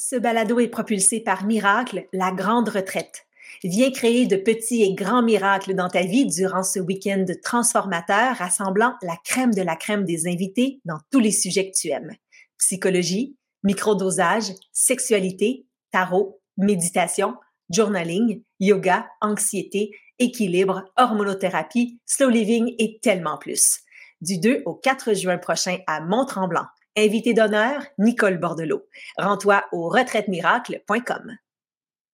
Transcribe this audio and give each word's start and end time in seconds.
Ce 0.00 0.14
balado 0.14 0.60
est 0.60 0.68
propulsé 0.68 1.18
par 1.18 1.44
Miracle, 1.44 2.06
la 2.12 2.30
grande 2.30 2.68
retraite. 2.68 3.26
Viens 3.64 3.90
créer 3.90 4.26
de 4.26 4.36
petits 4.36 4.84
et 4.84 4.94
grands 4.94 5.24
miracles 5.24 5.74
dans 5.74 5.88
ta 5.88 6.02
vie 6.02 6.24
durant 6.24 6.62
ce 6.62 6.78
week-end 6.78 7.24
transformateur 7.42 8.36
rassemblant 8.36 8.94
la 9.02 9.16
crème 9.24 9.52
de 9.52 9.62
la 9.62 9.74
crème 9.74 10.04
des 10.04 10.28
invités 10.28 10.80
dans 10.84 11.00
tous 11.10 11.18
les 11.18 11.32
sujets 11.32 11.68
que 11.68 11.76
tu 11.76 11.88
aimes. 11.88 12.12
Psychologie, 12.58 13.36
microdosage, 13.64 14.52
sexualité, 14.70 15.66
tarot, 15.90 16.40
méditation, 16.56 17.34
journaling, 17.68 18.44
yoga, 18.60 19.08
anxiété, 19.20 19.90
équilibre, 20.20 20.84
hormonothérapie, 20.96 21.98
slow 22.06 22.28
living 22.28 22.72
et 22.78 23.00
tellement 23.02 23.36
plus. 23.36 23.80
Du 24.20 24.38
2 24.38 24.62
au 24.64 24.74
4 24.74 25.14
juin 25.14 25.38
prochain 25.38 25.78
à 25.88 26.00
Mont-Tremblant. 26.00 26.66
Invité 26.98 27.32
d'honneur, 27.32 27.80
Nicole 27.98 28.38
Bordelot. 28.38 28.84
Rends-toi 29.18 29.64
au 29.70 29.88
retraitemiracles.com. 29.88 31.36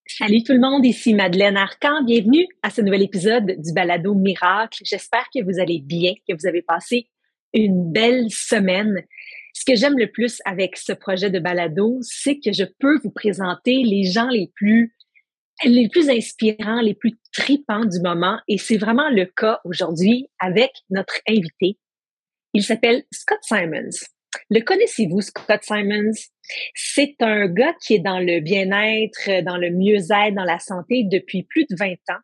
Salut 0.06 0.42
tout 0.42 0.52
le 0.52 0.60
monde, 0.60 0.84
ici 0.84 1.14
Madeleine 1.14 1.56
Arcan. 1.56 2.04
Bienvenue 2.04 2.46
à 2.62 2.68
ce 2.68 2.82
nouvel 2.82 3.02
épisode 3.02 3.46
du 3.46 3.72
Balado 3.72 4.14
Miracle. 4.14 4.82
J'espère 4.84 5.24
que 5.34 5.42
vous 5.42 5.58
allez 5.58 5.80
bien, 5.80 6.12
que 6.28 6.34
vous 6.38 6.46
avez 6.46 6.60
passé 6.60 7.08
une 7.54 7.92
belle 7.92 8.26
semaine. 8.28 9.02
Ce 9.54 9.64
que 9.64 9.74
j'aime 9.74 9.98
le 9.98 10.12
plus 10.12 10.42
avec 10.44 10.76
ce 10.76 10.92
projet 10.92 11.30
de 11.30 11.38
balado, 11.38 11.96
c'est 12.02 12.38
que 12.38 12.52
je 12.52 12.64
peux 12.78 12.98
vous 13.02 13.10
présenter 13.10 13.82
les 13.84 14.04
gens 14.04 14.28
les 14.28 14.52
plus 14.54 14.94
les 15.64 15.88
plus 15.88 16.10
inspirants, 16.10 16.82
les 16.82 16.94
plus 16.94 17.18
tripants 17.32 17.86
du 17.86 18.00
moment 18.00 18.38
et 18.48 18.58
c'est 18.58 18.76
vraiment 18.76 19.08
le 19.08 19.24
cas 19.24 19.60
aujourd'hui 19.64 20.28
avec 20.40 20.72
notre 20.90 21.20
invité. 21.26 21.78
Il 22.52 22.62
s'appelle 22.62 23.04
Scott 23.10 23.38
Simons. 23.40 24.13
Le 24.50 24.60
connaissez-vous, 24.60 25.20
Scott 25.20 25.62
Simons? 25.62 26.12
C'est 26.74 27.16
un 27.20 27.46
gars 27.46 27.74
qui 27.82 27.94
est 27.94 28.00
dans 28.00 28.18
le 28.18 28.40
bien-être, 28.40 29.42
dans 29.44 29.56
le 29.56 29.70
mieux-être, 29.70 30.34
dans 30.34 30.44
la 30.44 30.58
santé 30.58 31.04
depuis 31.04 31.44
plus 31.44 31.64
de 31.64 31.76
20 31.76 31.92
ans. 32.10 32.20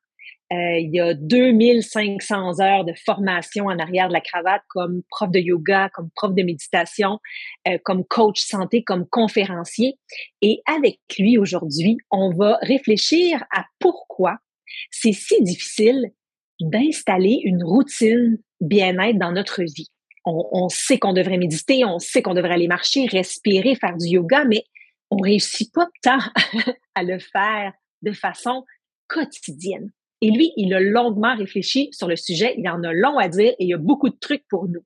Euh, 0.52 0.78
il 0.78 0.90
y 0.92 1.00
a 1.00 1.14
2500 1.14 2.60
heures 2.60 2.84
de 2.84 2.92
formation 3.04 3.66
en 3.66 3.78
arrière 3.78 4.08
de 4.08 4.12
la 4.12 4.20
cravate 4.20 4.62
comme 4.68 5.02
prof 5.08 5.30
de 5.30 5.38
yoga, 5.38 5.90
comme 5.94 6.10
prof 6.16 6.34
de 6.34 6.42
méditation, 6.42 7.20
euh, 7.68 7.78
comme 7.84 8.04
coach 8.04 8.40
santé, 8.40 8.82
comme 8.82 9.06
conférencier. 9.06 9.96
Et 10.42 10.60
avec 10.66 10.98
lui 11.20 11.38
aujourd'hui, 11.38 11.98
on 12.10 12.32
va 12.32 12.58
réfléchir 12.62 13.44
à 13.54 13.64
pourquoi 13.78 14.38
c'est 14.90 15.12
si 15.12 15.40
difficile 15.42 16.10
d'installer 16.60 17.40
une 17.44 17.62
routine 17.62 18.38
bien-être 18.60 19.18
dans 19.18 19.32
notre 19.32 19.62
vie 19.62 19.88
on, 20.24 20.68
sait 20.68 20.98
qu'on 20.98 21.12
devrait 21.12 21.38
méditer, 21.38 21.84
on 21.84 21.98
sait 21.98 22.22
qu'on 22.22 22.34
devrait 22.34 22.54
aller 22.54 22.68
marcher, 22.68 23.06
respirer, 23.06 23.74
faire 23.74 23.96
du 23.96 24.08
yoga, 24.08 24.44
mais 24.44 24.64
on 25.10 25.16
réussit 25.16 25.72
pas 25.72 25.88
tant 26.02 26.18
à 26.94 27.02
le 27.02 27.18
faire 27.18 27.72
de 28.02 28.12
façon 28.12 28.64
quotidienne. 29.08 29.90
Et 30.22 30.30
lui, 30.30 30.52
il 30.56 30.74
a 30.74 30.80
longuement 30.80 31.34
réfléchi 31.34 31.88
sur 31.92 32.06
le 32.06 32.16
sujet, 32.16 32.54
il 32.58 32.68
en 32.68 32.82
a 32.84 32.92
long 32.92 33.18
à 33.18 33.28
dire 33.28 33.52
et 33.52 33.64
il 33.64 33.68
y 33.68 33.74
a 33.74 33.78
beaucoup 33.78 34.10
de 34.10 34.18
trucs 34.20 34.44
pour 34.48 34.68
nous. 34.68 34.84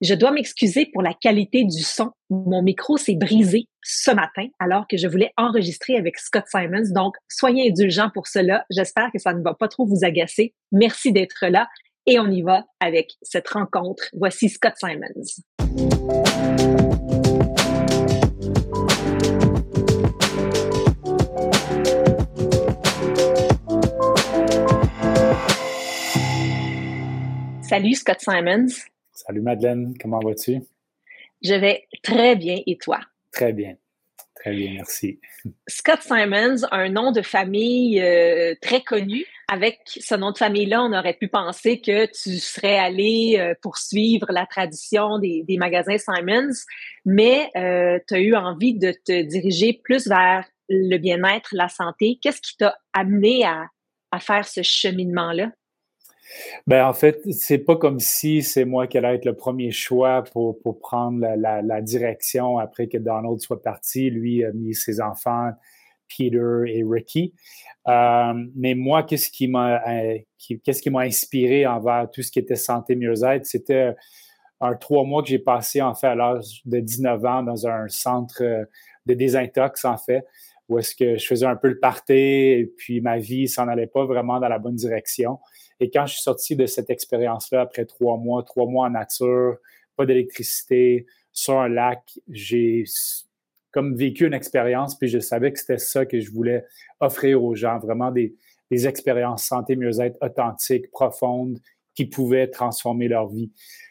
Je 0.00 0.14
dois 0.14 0.32
m'excuser 0.32 0.86
pour 0.86 1.00
la 1.00 1.14
qualité 1.14 1.62
du 1.64 1.82
son. 1.82 2.10
Mon 2.28 2.60
micro 2.62 2.96
s'est 2.96 3.14
brisé 3.14 3.68
ce 3.84 4.10
matin 4.10 4.48
alors 4.58 4.88
que 4.88 4.96
je 4.96 5.06
voulais 5.06 5.32
enregistrer 5.36 5.96
avec 5.96 6.18
Scott 6.18 6.44
Simons. 6.48 6.92
Donc, 6.92 7.14
soyez 7.28 7.70
indulgents 7.70 8.10
pour 8.12 8.26
cela. 8.26 8.64
J'espère 8.68 9.12
que 9.12 9.20
ça 9.20 9.32
ne 9.32 9.42
va 9.42 9.54
pas 9.54 9.68
trop 9.68 9.86
vous 9.86 10.02
agacer. 10.02 10.54
Merci 10.72 11.12
d'être 11.12 11.46
là 11.46 11.68
et 12.06 12.18
on 12.18 12.30
y 12.30 12.42
va 12.42 12.64
avec 12.80 13.12
cette 13.22 13.48
rencontre. 13.48 14.04
Voici 14.12 14.48
Scott 14.48 14.74
Simons. 14.76 15.42
Salut 27.62 27.94
Scott 27.94 28.20
Simons. 28.20 28.66
Salut 29.12 29.40
Madeleine, 29.40 29.94
comment 30.00 30.20
vas-tu? 30.20 30.60
Je 31.42 31.54
vais 31.54 31.86
très 32.02 32.36
bien 32.36 32.60
et 32.66 32.76
toi? 32.76 33.00
Très 33.32 33.52
bien. 33.52 33.76
Très 34.42 34.54
bien, 34.56 34.72
merci. 34.72 35.20
Scott 35.68 36.00
Simons, 36.02 36.66
un 36.72 36.88
nom 36.88 37.12
de 37.12 37.22
famille 37.22 38.00
euh, 38.00 38.56
très 38.60 38.80
connu. 38.82 39.24
Avec 39.48 39.78
ce 39.86 40.16
nom 40.16 40.32
de 40.32 40.38
famille-là, 40.38 40.82
on 40.82 40.92
aurait 40.92 41.14
pu 41.14 41.28
penser 41.28 41.80
que 41.80 42.06
tu 42.06 42.40
serais 42.40 42.76
allé 42.76 43.36
euh, 43.38 43.54
poursuivre 43.62 44.26
la 44.30 44.44
tradition 44.46 45.20
des, 45.20 45.44
magasins 45.58 45.98
Simons, 45.98 46.54
mais 47.04 47.50
euh, 47.54 48.00
tu 48.08 48.14
as 48.14 48.18
eu 48.18 48.34
envie 48.34 48.74
de 48.76 48.92
te 49.04 49.22
diriger 49.22 49.80
plus 49.84 50.08
vers 50.08 50.44
le 50.68 50.96
bien-être, 50.98 51.50
la 51.52 51.68
santé. 51.68 52.18
Qu'est-ce 52.20 52.40
qui 52.40 52.56
t'a 52.56 52.76
amené 52.92 53.44
à 53.44 54.18
faire 54.18 54.48
ce 54.48 54.62
cheminement-là? 54.62 55.52
Ben, 56.66 56.86
en 56.86 56.92
fait, 56.92 57.20
c'est 57.32 57.58
pas 57.58 57.76
comme 57.76 57.98
si 57.98 58.42
c'est 58.42 58.64
moi 58.64 58.86
qui 58.86 58.98
allais 58.98 59.16
être 59.16 59.24
le 59.24 59.34
premier 59.34 59.70
choix 59.70 60.22
pour, 60.22 60.58
pour 60.60 60.78
prendre 60.78 61.20
la, 61.36 61.80
direction 61.82 62.58
après 62.58 62.88
que 62.88 62.98
Donald 62.98 63.40
soit 63.40 63.62
parti. 63.62 64.10
Lui 64.10 64.44
a 64.44 64.52
mis 64.52 64.74
ses 64.74 65.00
enfants, 65.00 65.50
Peter 66.08 66.62
et 66.66 66.84
Ricky. 66.86 67.34
Euh, 67.88 68.32
mais 68.54 68.74
moi, 68.74 69.02
qu'est-ce 69.02 69.30
qui 69.30 69.48
m'a 69.48 69.82
euh, 69.88 70.18
qu'est-ce 70.64 70.82
qui 70.82 70.90
m'a 70.90 71.00
inspiré 71.00 71.66
envers 71.66 72.08
tout 72.10 72.22
ce 72.22 72.30
qui 72.30 72.38
était 72.38 72.56
santé 72.56 72.94
mieux-être, 72.94 73.44
c'était 73.46 73.94
un 74.60 74.74
trois 74.74 75.04
mois 75.04 75.22
que 75.22 75.28
j'ai 75.28 75.40
passé 75.40 75.82
en 75.82 75.94
fait 75.94 76.06
à 76.06 76.14
l'âge 76.14 76.62
de 76.64 76.78
19 76.78 77.24
ans 77.24 77.42
dans 77.42 77.66
un 77.66 77.88
centre 77.88 78.42
de 79.06 79.14
désintox 79.14 79.84
en 79.84 79.96
fait, 79.96 80.24
où 80.68 80.78
est-ce 80.78 80.94
que 80.94 81.16
je 81.16 81.26
faisais 81.26 81.46
un 81.46 81.56
peu 81.56 81.68
le 81.68 81.78
party 81.78 82.12
et 82.12 82.72
puis 82.76 83.00
ma 83.00 83.18
vie 83.18 83.48
s'en 83.48 83.68
allait 83.68 83.88
pas 83.88 84.04
vraiment 84.04 84.38
dans 84.38 84.48
la 84.48 84.58
bonne 84.58 84.76
direction. 84.76 85.38
Et 85.82 85.90
quand 85.90 86.06
je 86.06 86.14
suis 86.14 86.22
sorti 86.22 86.54
de 86.54 86.64
cette 86.66 86.90
expérience-là, 86.90 87.62
après 87.62 87.84
trois 87.86 88.16
mois, 88.16 88.44
trois 88.44 88.66
mois 88.66 88.86
en 88.86 88.90
nature, 88.90 89.56
pas 89.96 90.06
d'électricité, 90.06 91.06
sur 91.32 91.58
un 91.58 91.68
lac, 91.68 92.20
j'ai 92.28 92.84
comme 93.72 93.96
vécu 93.96 94.24
une 94.24 94.32
expérience, 94.32 94.96
puis 94.96 95.08
je 95.08 95.18
savais 95.18 95.50
que 95.50 95.58
c'était 95.58 95.78
ça 95.78 96.06
que 96.06 96.20
je 96.20 96.30
voulais 96.30 96.64
offrir 97.00 97.42
aux 97.42 97.56
gens, 97.56 97.80
vraiment 97.80 98.12
des, 98.12 98.36
des 98.70 98.86
expériences 98.86 99.44
santé, 99.44 99.74
mieux-être 99.74 100.16
authentiques, 100.20 100.88
profondes, 100.92 101.58
qui 101.96 102.06
pouvaient 102.06 102.46
transformer 102.46 103.08
leur 103.08 103.26
vie. 103.26 103.50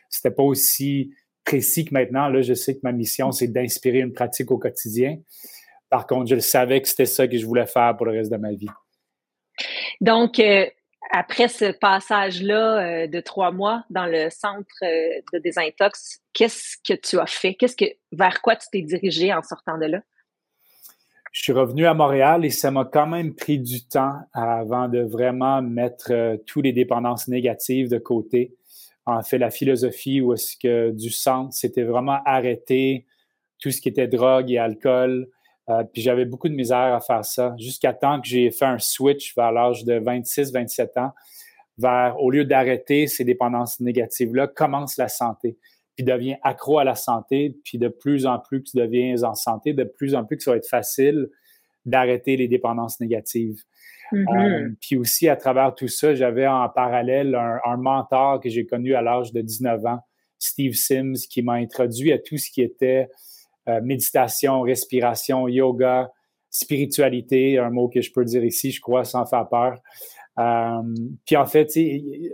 C'était 0.10 0.32
pas 0.32 0.44
aussi 0.44 1.12
précis 1.44 1.84
que 1.84 1.94
maintenant. 1.94 2.30
Là, 2.30 2.42
je 2.42 2.54
sais 2.54 2.76
que 2.76 2.80
ma 2.84 2.94
mission, 2.94 3.34
c'est 3.34 3.48
d'inspirer 3.48 4.00
une 4.00 4.14
pratique 4.14 4.50
au 4.50 4.58
quotidien. 4.58 5.18
Par 5.90 6.08
contre, 6.08 6.30
je 6.30 6.40
savais 6.40 6.82
que 6.82 6.88
c'était 6.88 7.06
ça 7.06 7.28
que 7.28 7.38
je 7.38 7.46
voulais 7.46 7.66
faire 7.66 7.98
pour 7.98 8.06
le 8.06 8.14
reste 8.14 8.32
de 8.32 8.38
ma 8.38 8.54
vie. 8.54 8.70
Donc, 10.00 10.40
euh, 10.40 10.66
après 11.12 11.48
ce 11.48 11.72
passage-là 11.72 13.04
euh, 13.04 13.08
de 13.08 13.20
trois 13.20 13.52
mois 13.52 13.84
dans 13.90 14.06
le 14.06 14.30
centre 14.30 14.66
euh, 14.84 15.22
de 15.34 15.40
désintox, 15.40 16.22
qu'est-ce 16.34 16.78
que 16.88 16.94
tu 16.94 17.20
as 17.20 17.28
fait? 17.28 17.54
Qu'est-ce 17.56 17.76
que, 17.76 17.86
vers 18.12 18.42
quoi 18.42 18.56
tu 18.56 18.68
t'es 18.72 18.82
dirigé 18.82 19.34
en 19.34 19.44
sortant 19.44 19.78
de 19.78 19.86
là? 19.86 20.02
Je 21.34 21.44
suis 21.44 21.54
revenu 21.54 21.86
à 21.86 21.94
Montréal 21.94 22.44
et 22.44 22.50
ça 22.50 22.72
m'a 22.72 22.86
quand 22.86 23.08
même 23.08 23.36
pris 23.36 23.60
du 23.60 23.86
temps 23.86 24.20
avant 24.34 24.90
de 24.90 25.00
vraiment 25.00 25.62
mettre 25.62 26.12
euh, 26.12 26.38
toutes 26.46 26.64
les 26.64 26.74
dépendances 26.74 27.28
négatives 27.28 27.90
de 27.90 27.98
côté. 27.98 28.56
En 29.06 29.22
fait, 29.22 29.38
la 29.38 29.50
philosophie 29.50 30.22
où 30.22 30.34
est-ce 30.34 30.56
que 30.58 30.92
du 30.92 31.10
centre, 31.10 31.54
c'était 31.54 31.84
vraiment 31.84 32.20
arrêter 32.26 33.06
tout 33.60 33.72
ce 33.72 33.82
qui 33.82 33.90
était 33.90 34.08
drogue 34.08 34.52
et 34.52 34.58
alcool, 34.58 35.28
euh, 35.72 35.84
puis 35.84 36.02
j'avais 36.02 36.26
beaucoup 36.26 36.50
de 36.50 36.54
misère 36.54 36.94
à 36.94 37.00
faire 37.00 37.24
ça, 37.24 37.56
jusqu'à 37.58 37.94
temps 37.94 38.20
que 38.20 38.28
j'ai 38.28 38.52
fait 38.52 38.66
un 38.66 38.80
switch 38.80 39.36
vers 39.36 39.52
l'âge 39.52 39.86
de 39.86 40.00
26-27 40.00 41.00
ans, 41.00 41.12
vers, 41.78 42.16
au 42.20 42.30
lieu 42.30 42.46
d'arrêter 42.46 43.08
ces 43.08 43.24
dépendances 43.24 43.80
négatives-là, 43.80 44.48
commence 44.48 44.98
la 44.98 45.08
santé, 45.08 45.58
puis 45.96 46.04
devient 46.04 46.38
accro 46.44 46.80
à 46.80 46.84
la 46.84 46.96
santé, 46.96 47.56
puis 47.64 47.78
de 47.78 47.88
plus 47.88 48.26
en 48.26 48.40
plus 48.40 48.64
que 48.64 48.70
tu 48.72 48.78
deviens 48.78 49.22
en 49.24 49.36
santé, 49.36 49.74
de 49.74 49.84
plus 49.84 50.16
en 50.16 50.26
plus 50.26 50.38
que 50.38 50.44
ça 50.44 50.52
va 50.52 50.58
être 50.58 50.68
facile 50.70 51.30
d'arrêter 51.86 52.38
les 52.38 52.48
dépendances 52.48 53.00
négatives. 53.00 53.64
Mm-hmm. 54.12 54.66
Euh, 54.66 54.70
puis 54.82 54.98
aussi, 54.98 55.30
à 55.30 55.36
travers 55.36 55.74
tout 55.74 55.88
ça, 55.88 56.14
j'avais 56.14 56.48
en 56.48 56.68
parallèle 56.70 57.34
un, 57.34 57.60
un 57.66 57.78
mentor 57.78 58.40
que 58.42 58.50
j'ai 58.50 58.66
connu 58.66 58.94
à 58.94 59.02
l'âge 59.02 59.32
de 59.32 59.42
19 59.42 59.86
ans, 59.86 60.00
Steve 60.38 60.74
Sims, 60.74 61.28
qui 61.30 61.42
m'a 61.42 61.54
introduit 61.54 62.12
à 62.12 62.20
tout 62.20 62.38
ce 62.38 62.52
qui 62.52 62.62
était 62.62 63.10
méditation, 63.68 64.62
respiration, 64.62 65.48
yoga, 65.48 66.12
spiritualité, 66.52 67.58
un 67.58 67.70
mot 67.70 67.88
que 67.88 68.02
je 68.02 68.12
peux 68.12 68.26
dire 68.26 68.44
ici, 68.44 68.72
je 68.72 68.82
crois, 68.82 69.06
sans 69.06 69.26
faire 69.26 69.48
peur. 69.50 69.80
Euh, 70.40 70.82
puis 71.26 71.36
en 71.38 71.46
fait, 71.46 71.72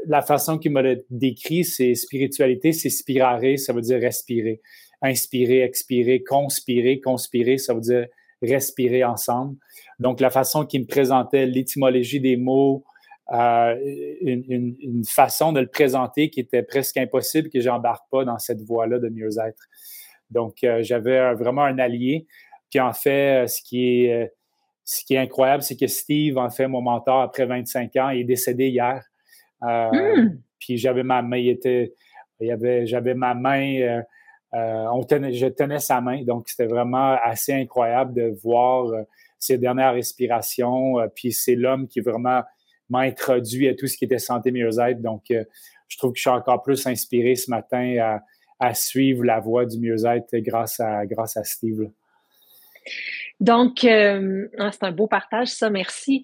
la 0.06 0.22
façon 0.22 0.58
qu'il 0.58 0.72
m'a 0.72 0.84
décrit, 1.10 1.64
c'est 1.64 1.94
spiritualité, 1.96 2.74
c'est 2.74 2.90
spirare, 2.90 3.58
ça 3.58 3.74
veut 3.74 3.82
dire 3.82 4.00
respirer. 4.00 4.62
Inspirer, 5.02 5.62
expirer, 5.62 6.24
conspirer. 6.24 7.00
Conspirer, 7.00 7.58
ça 7.58 7.74
veut 7.74 7.82
dire 7.82 8.08
respirer 8.42 9.04
ensemble. 9.04 9.56
Donc, 10.00 10.20
la 10.20 10.30
façon 10.30 10.66
qu'il 10.66 10.82
me 10.82 10.88
présentait 10.88 11.46
l'étymologie 11.46 12.20
des 12.20 12.38
mots, 12.38 12.84
euh, 13.32 13.76
une, 14.22 14.76
une, 14.80 15.04
façon 15.04 15.52
de 15.52 15.60
le 15.60 15.68
présenter 15.68 16.30
qui 16.30 16.40
était 16.40 16.64
presque 16.64 16.98
impossible 16.98 17.50
que 17.50 17.60
j'embarque 17.60 18.06
pas 18.10 18.24
dans 18.24 18.38
cette 18.38 18.62
voie-là 18.62 19.00
de 19.00 19.10
mieux-être. 19.10 19.68
Donc, 20.30 20.64
euh, 20.64 20.80
j'avais 20.82 21.34
vraiment 21.34 21.64
un 21.64 21.80
allié. 21.80 22.28
Puis 22.70 22.80
en 22.80 22.94
fait, 22.94 23.48
ce 23.48 23.62
qui 23.62 24.06
est, 24.06 24.34
ce 24.84 25.04
qui 25.06 25.16
est 25.16 25.20
incroyable, 25.20 25.64
c'est 25.64 25.78
que 25.78 25.88
Steve, 25.88 26.38
en 26.38 26.50
fait, 26.50 26.68
mon 26.68 26.82
mentor, 26.82 27.22
après 27.22 27.46
25 27.46 27.96
ans, 27.98 28.10
est 28.10 28.24
décédé 28.24 28.68
hier. 28.68 29.04
Hmm. 29.62 30.38
Puis 30.60 30.78
j'avais 30.78 31.04
ma 31.04 31.22
main, 31.22 31.38
il 31.38 31.50
était, 31.50 31.94
il 32.40 32.48
y 32.48 32.52
avait, 32.52 32.86
j'avais 32.86 33.14
ma 33.14 33.34
main, 33.34 34.02
on 34.54 35.04
tenait, 35.04 35.34
je 35.34 35.48
tenais 35.48 35.80
sa 35.80 36.02
main, 36.02 36.24
donc 36.24 36.50
c'était 36.50 36.66
vraiment 36.66 37.18
assez 37.24 37.54
incroyable 37.54 38.14
de 38.14 38.34
voir 38.44 38.92
ses 39.40 39.58
dernières 39.58 39.94
respirations. 39.94 40.96
puis 41.16 41.32
c'est 41.32 41.56
l'homme 41.56 41.88
qui 41.88 42.00
vraiment 42.02 42.42
m'a 42.90 43.00
introduit 43.00 43.68
à 43.68 43.76
tout 43.76 43.88
ce 43.88 43.98
qui 43.98 44.06
était 44.06 44.20
santé 44.20 44.52
mieux-être. 44.52 45.02
Donc, 45.02 45.24
je 45.30 45.98
trouve 45.98 46.12
que 46.12 46.18
je 46.18 46.22
suis 46.22 46.30
encore 46.30 46.62
plus 46.62 46.86
inspiré 46.88 47.36
ce 47.36 47.50
matin 47.50 47.98
à, 48.00 48.22
suivre 48.74 49.24
la 49.24 49.40
voie 49.40 49.66
du 49.66 49.80
mieux-être 49.80 50.36
grâce 50.38 50.80
à, 50.80 51.06
grâce 51.06 51.38
à 51.38 51.44
Steve. 51.44 51.90
Donc, 53.40 53.84
euh, 53.84 54.48
ah, 54.58 54.72
c'est 54.72 54.84
un 54.84 54.92
beau 54.92 55.08
partage, 55.08 55.50
ça, 55.50 55.70
merci. 55.70 56.24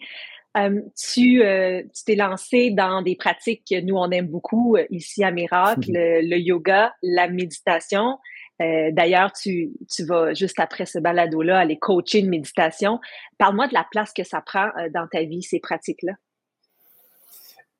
Euh, 0.56 0.82
tu 0.96 1.44
euh, 1.44 1.82
tu 1.96 2.04
t'es 2.06 2.16
lancé 2.16 2.70
dans 2.70 3.02
des 3.02 3.16
pratiques 3.16 3.64
que 3.68 3.82
nous, 3.82 3.96
on 3.96 4.12
aime 4.12 4.28
beaucoup 4.28 4.78
ici 4.92 5.24
à 5.24 5.32
Miracle, 5.32 5.82
le, 5.90 6.38
yoga, 6.38 6.94
la 7.02 7.28
méditation. 7.28 8.20
D'ailleurs, 8.60 9.34
tu, 9.34 9.72
tu 9.92 10.06
vas 10.06 10.34
juste 10.34 10.58
après 10.58 10.86
ce 10.86 10.98
balado-là 10.98 11.60
aller 11.60 11.78
coacher 11.78 12.20
une 12.20 12.30
méditation. 12.30 13.02
Parle-moi 13.38 13.68
de 13.68 13.74
la 13.74 13.86
place 13.92 14.14
que 14.14 14.24
ça 14.24 14.40
prend 14.40 14.70
dans 14.94 15.06
ta 15.08 15.24
vie, 15.24 15.44
ces 15.44 15.60
pratiques-là. 15.60 16.14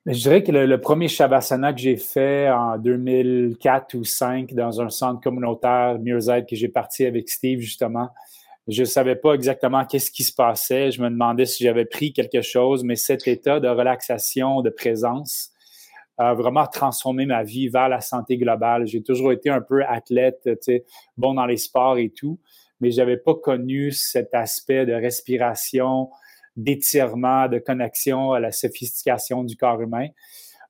Je 0.06 0.18
dirais 0.18 0.42
que 0.42 0.52
le, 0.52 0.80
premier 0.80 1.08
Shavasana 1.08 1.72
que 1.72 1.80
j'ai 1.80 1.96
fait 1.96 2.50
en 2.50 2.76
2004 2.76 3.94
ou 3.94 3.98
2005 3.98 4.52
dans 4.52 4.82
un 4.82 4.90
centre 4.90 5.22
communautaire 5.22 5.98
mieux-être 5.98 6.46
que 6.46 6.54
j'ai 6.54 6.68
parti 6.68 7.06
avec 7.06 7.30
Steve, 7.30 7.60
justement, 7.60 8.10
je 8.68 8.82
ne 8.82 8.86
savais 8.86 9.16
pas 9.16 9.32
exactement 9.32 9.82
qu'est-ce 9.86 10.10
qui 10.10 10.22
se 10.22 10.32
passait. 10.32 10.90
Je 10.90 11.00
me 11.00 11.08
demandais 11.08 11.46
si 11.46 11.64
j'avais 11.64 11.86
pris 11.86 12.12
quelque 12.12 12.42
chose, 12.42 12.84
mais 12.84 12.96
cet 12.96 13.26
état 13.26 13.60
de 13.60 13.68
relaxation, 13.68 14.60
de 14.60 14.68
présence, 14.68 15.52
a 16.18 16.34
vraiment 16.34 16.66
transformé 16.66 17.24
ma 17.24 17.42
vie 17.42 17.68
vers 17.68 17.88
la 17.88 18.02
santé 18.02 18.36
globale. 18.36 18.86
J'ai 18.86 19.02
toujours 19.02 19.32
été 19.32 19.48
un 19.48 19.62
peu 19.62 19.86
athlète, 19.86 20.50
bon 21.16 21.32
dans 21.32 21.46
les 21.46 21.56
sports 21.56 21.96
et 21.96 22.10
tout, 22.10 22.38
mais 22.78 22.90
je 22.90 22.98
n'avais 22.98 23.16
pas 23.16 23.34
connu 23.34 23.90
cet 23.90 24.34
aspect 24.34 24.84
de 24.84 24.92
respiration, 24.92 26.10
d'étirement, 26.56 27.48
de 27.48 27.58
connexion 27.58 28.32
à 28.32 28.40
la 28.40 28.52
sophistication 28.52 29.44
du 29.44 29.56
corps 29.56 29.80
humain. 29.80 30.08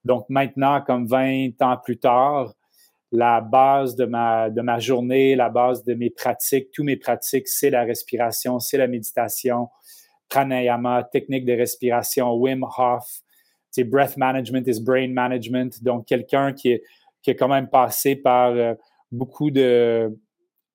Donc 0.05 0.27
maintenant, 0.29 0.81
comme 0.81 1.07
20 1.07 1.61
ans 1.63 1.77
plus 1.83 1.99
tard, 1.99 2.55
la 3.13 3.41
base 3.41 3.95
de 3.95 4.07
ma, 4.07 4.51
de 4.51 4.61
ma 4.61 4.79
journée, 4.79 5.37
la 5.37 5.49
base 5.49 5.85
de 5.85 5.95
mes 5.95 6.11
pratiques, 6.11 6.71
tous 6.73 6.83
mes 6.83 6.97
pratiques, 6.97 7.49
c'est 7.49 7.71
la 7.71 7.85
respiration, 7.85 8.59
c'est 8.59 8.77
la 8.77 8.89
méditation, 8.89 9.69
pranayama, 10.29 11.05
technique 11.05 11.45
de 11.45 11.53
respiration, 11.53 12.35
Wim 12.35 12.65
Hof, 12.77 13.23
c'est 13.71 13.85
breath 13.85 14.17
management 14.17 14.67
is 14.67 14.81
brain 14.81 15.09
management. 15.09 15.83
Donc, 15.83 16.07
quelqu'un 16.07 16.53
qui, 16.53 16.73
est, 16.73 16.83
qui 17.23 17.31
a 17.31 17.35
quand 17.35 17.49
même 17.49 17.69
passé 17.69 18.17
par 18.17 18.51
euh, 18.51 18.75
beaucoup 19.11 19.51
de 19.51 20.17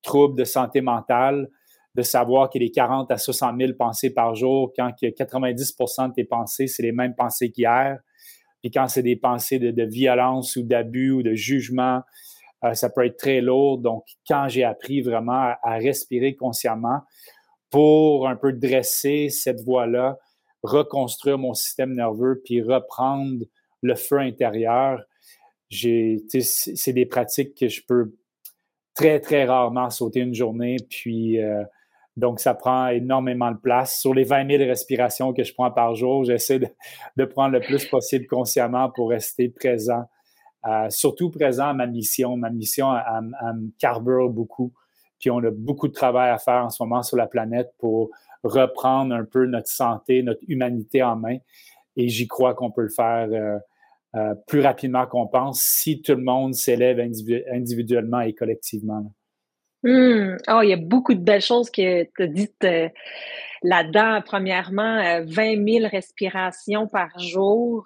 troubles 0.02 0.38
de 0.38 0.44
santé 0.46 0.82
mentale, 0.82 1.50
de 1.96 2.02
savoir 2.02 2.50
qu'il 2.50 2.64
y 2.64 2.66
a 2.66 2.70
40 2.70 3.12
à 3.12 3.18
60 3.18 3.60
000 3.60 3.74
pensées 3.78 4.14
par 4.14 4.36
jour, 4.36 4.72
quand 4.76 4.92
que 5.00 5.08
90% 5.08 6.10
de 6.10 6.14
tes 6.14 6.24
pensées, 6.24 6.68
c'est 6.68 6.84
les 6.84 6.92
mêmes 6.92 7.16
pensées 7.16 7.52
qu'hier. 7.52 8.00
Puis 8.62 8.72
quand 8.72 8.88
c'est 8.88 9.04
des 9.04 9.16
pensées 9.16 9.60
de, 9.60 9.84
violence 9.84 10.56
ou 10.56 10.64
d'abus 10.64 11.12
ou 11.12 11.24
de 11.24 11.34
jugement, 11.34 12.02
euh, 12.64 12.74
ça 12.74 12.90
peut 12.90 13.06
être 13.06 13.18
très 13.18 13.42
lourd. 13.42 13.78
Donc, 13.78 14.06
quand 14.28 14.48
j'ai 14.50 14.64
appris 14.64 15.02
vraiment 15.02 15.54
à, 15.64 15.78
respirer 15.78 16.36
consciemment 16.36 17.02
pour 17.70 18.28
un 18.28 18.36
peu 18.36 18.52
dresser 18.52 19.30
cette 19.30 19.62
voie-là, 19.62 20.18
reconstruire 20.62 21.38
mon 21.38 21.54
système 21.54 21.94
nerveux, 21.94 22.42
puis 22.44 22.62
reprendre 22.62 23.46
le 23.82 23.96
feu 23.96 24.20
intérieur, 24.20 25.02
c'est 25.72 26.94
des 26.94 27.06
pratiques 27.06 27.56
que 27.56 27.70
je 27.70 27.82
peux 27.88 28.14
très, 28.94 29.22
très 29.22 29.46
rarement 29.46 29.90
sauter 29.90 30.20
une 30.20 30.34
journée. 30.34 30.76
Puis, 30.90 31.42
euh, 31.42 31.64
donc, 32.20 32.42
ça 32.42 32.54
prend 32.54 32.88
énormément 32.90 33.52
de 33.52 33.58
place. 33.58 34.00
Sur 34.00 34.14
les 34.14 34.26
20 34.26 34.58
000 34.58 34.64
respirations 34.66 35.34
que 35.34 35.44
je 35.44 35.54
prends 35.54 35.72
par 35.72 35.96
jour, 35.96 36.26
j'essaie 36.26 36.60
de, 36.60 37.26
prendre 37.26 37.54
le 37.54 37.62
plus 37.62 37.86
possible 37.86 38.28
consciemment 38.28 38.90
pour 38.90 39.10
rester 39.10 39.48
présent. 39.48 40.04
Euh, 40.68 40.90
surtout 40.90 41.32
présent 41.32 41.70
à 41.70 41.74
ma 41.74 41.88
mission. 41.88 42.36
Ma 42.36 42.50
mission, 42.50 42.92
me 42.92 43.72
carbure 43.80 44.30
beaucoup. 44.30 44.74
Puis 45.18 45.32
on 45.32 45.38
a 45.40 45.52
beaucoup 45.52 45.88
de 45.88 45.94
travail 45.94 46.30
à 46.30 46.38
faire 46.38 46.66
en 46.66 46.70
ce 46.70 46.84
moment 46.84 47.04
sur 47.04 47.16
la 47.16 47.28
planète 47.28 47.74
pour 47.78 48.10
reprendre 48.44 49.16
un 49.16 49.24
peu 49.24 49.46
notre 49.46 49.70
santé, 49.70 50.22
notre 50.22 50.42
humanité 50.50 51.02
en 51.02 51.16
main. 51.16 51.38
Et 51.96 52.10
j'y 52.10 52.28
crois 52.28 52.54
qu'on 52.54 52.72
peut 52.72 52.84
le 52.84 52.90
faire 52.90 53.30
euh, 53.32 53.60
euh, 54.16 54.36
plus 54.48 54.60
rapidement 54.60 55.06
qu'on 55.06 55.28
pense 55.28 55.62
si 55.62 56.02
tout 56.02 56.16
le 56.16 56.24
monde 56.24 56.54
s'élève 56.54 57.00
individuellement 57.00 58.20
et 58.20 58.34
collectivement. 58.34 59.14
Mmh. 59.84 60.38
Oh, 60.50 60.60
il 60.62 60.70
y 60.70 60.74
a 60.74 60.78
beaucoup 60.78 61.14
de 61.14 61.22
belles 61.22 61.42
choses 61.42 61.70
que 61.70 62.04
tu 62.04 62.24
as 62.24 62.28
dites 62.28 62.64
euh, 62.64 62.90
là-dedans. 63.64 64.22
Premièrement, 64.26 65.24
20 65.26 65.58
euh, 65.58 65.66
000 65.80 65.90
respirations 65.90 66.88
par 66.88 67.18
jour. 67.20 67.86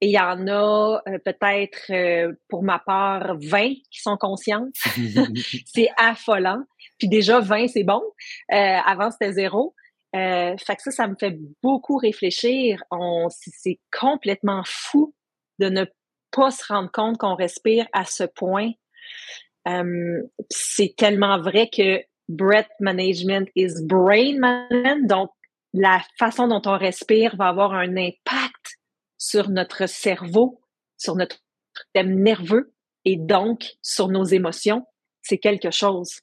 Et 0.00 0.08
il 0.08 0.12
y 0.12 0.18
en 0.18 0.46
a 0.48 1.00
euh, 1.08 1.18
peut-être, 1.24 2.34
pour 2.48 2.62
ma 2.62 2.80
part, 2.80 3.36
20 3.38 3.74
qui 3.90 4.00
sont 4.02 4.16
conscientes. 4.16 4.74
c'est 5.66 5.88
affolant. 5.96 6.62
Puis 6.98 7.08
déjà, 7.08 7.40
20, 7.40 7.68
c'est 7.68 7.84
bon. 7.84 8.02
avant, 8.50 9.10
c'était 9.10 9.32
zéro. 9.32 9.74
fait 10.12 10.76
que 10.76 10.82
ça, 10.82 10.90
ça 10.90 11.06
me 11.06 11.14
fait 11.18 11.38
beaucoup 11.62 11.96
réfléchir. 11.96 12.82
On, 12.90 13.28
c'est 13.30 13.78
complètement 13.98 14.62
fou 14.66 15.14
de 15.58 15.68
ne 15.68 15.84
pas 16.32 16.50
se 16.50 16.64
rendre 16.66 16.90
compte 16.90 17.18
qu'on 17.18 17.36
respire 17.36 17.86
à 17.92 18.04
ce 18.04 18.24
point 18.24 18.72
euh, 19.68 20.22
c'est 20.50 20.94
tellement 20.96 21.40
vrai 21.40 21.68
que 21.68 22.02
breath 22.28 22.70
management 22.80 23.48
is 23.54 23.74
brain 23.84 24.38
management. 24.38 25.08
Donc, 25.08 25.30
la 25.72 26.00
façon 26.18 26.48
dont 26.48 26.62
on 26.66 26.76
respire 26.76 27.36
va 27.36 27.48
avoir 27.48 27.72
un 27.72 27.96
impact 27.96 28.78
sur 29.18 29.50
notre 29.50 29.88
cerveau, 29.88 30.60
sur 30.96 31.14
notre 31.16 31.36
système 31.76 32.22
nerveux 32.22 32.74
et 33.04 33.16
donc 33.16 33.64
sur 33.82 34.08
nos 34.08 34.24
émotions. 34.24 34.84
C'est 35.22 35.38
quelque 35.38 35.70
chose. 35.70 36.20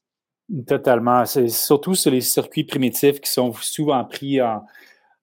Totalement. 0.68 1.26
C'est 1.26 1.48
surtout 1.48 1.96
sur 1.96 2.12
les 2.12 2.22
circuits 2.22 2.66
primitifs 2.66 3.20
qui 3.22 3.32
sont 3.32 3.54
souvent 3.54 4.04
pris 4.06 4.42
en, 4.42 4.64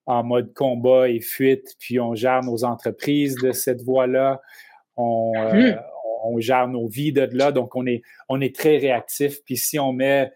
en 0.05 0.23
mode 0.23 0.53
combat 0.53 1.09
et 1.09 1.19
fuite, 1.19 1.75
puis 1.79 1.99
on 1.99 2.15
gère 2.15 2.41
nos 2.41 2.63
entreprises 2.63 3.35
de 3.35 3.51
cette 3.51 3.81
voie-là. 3.83 4.41
On, 4.95 5.33
euh, 5.37 5.73
hmm 5.73 5.77
on 6.27 6.39
gère 6.39 6.67
nos 6.67 6.87
vies 6.87 7.11
de 7.11 7.27
là, 7.31 7.51
donc 7.51 7.75
on 7.75 7.85
est, 7.85 8.55
très 8.55 8.77
réactif. 8.77 9.43
Puis 9.45 9.57
si 9.57 9.79
on 9.79 9.93
met 9.93 10.31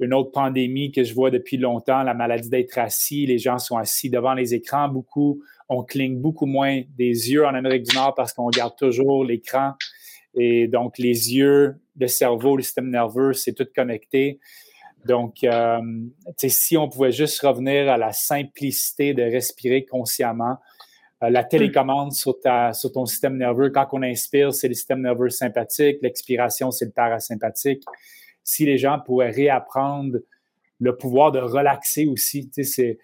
une 0.00 0.12
autre 0.12 0.32
pandémie 0.32 0.92
que 0.92 1.04
je 1.04 1.14
vois 1.14 1.30
depuis 1.30 1.56
longtemps, 1.56 2.02
la 2.02 2.14
maladie 2.14 2.48
d'être 2.48 2.78
assis, 2.78 3.26
les 3.26 3.38
gens 3.38 3.58
sont 3.58 3.76
assis 3.76 4.10
devant 4.10 4.34
les 4.34 4.54
écrans 4.54 4.88
beaucoup, 4.88 5.42
on 5.68 5.82
cligne 5.82 6.18
beaucoup 6.20 6.46
moins 6.46 6.82
des 6.96 7.30
yeux 7.32 7.46
en 7.46 7.54
Amérique 7.54 7.84
du 7.84 7.96
Nord 7.96 8.14
parce 8.14 8.32
qu'on 8.32 8.48
garde 8.48 8.76
toujours 8.76 9.24
l'écran. 9.24 9.72
Et 10.36 10.66
donc, 10.66 10.98
les 10.98 11.34
yeux, 11.34 11.76
le 11.98 12.08
cerveau, 12.08 12.56
le 12.56 12.62
système 12.62 12.90
nerveux, 12.90 13.32
c'est 13.32 13.52
tout 13.52 13.66
connecté. 13.74 14.40
Donc, 15.06 15.44
euh, 15.44 15.80
si 16.38 16.76
on 16.76 16.88
pouvait 16.88 17.12
juste 17.12 17.40
revenir 17.40 17.88
à 17.90 17.98
la 17.98 18.12
simplicité 18.12 19.14
de 19.14 19.22
respirer 19.22 19.84
consciemment, 19.84 20.56
la 21.30 21.44
télécommande 21.44 22.12
sur, 22.12 22.38
ta, 22.40 22.72
sur 22.72 22.92
ton 22.92 23.06
système 23.06 23.36
nerveux, 23.36 23.70
quand 23.70 23.86
on 23.92 24.02
inspire, 24.02 24.52
c'est 24.52 24.68
le 24.68 24.74
système 24.74 25.02
nerveux 25.02 25.30
sympathique, 25.30 25.98
l'expiration, 26.02 26.70
c'est 26.70 26.86
le 26.86 26.90
parasympathique. 26.90 27.82
Si 28.42 28.64
les 28.66 28.78
gens 28.78 28.98
pouvaient 28.98 29.30
réapprendre 29.30 30.18
le 30.80 30.96
pouvoir 30.96 31.32
de 31.32 31.38
relaxer 31.38 32.06
aussi, 32.06 32.50
c'est 32.54 32.98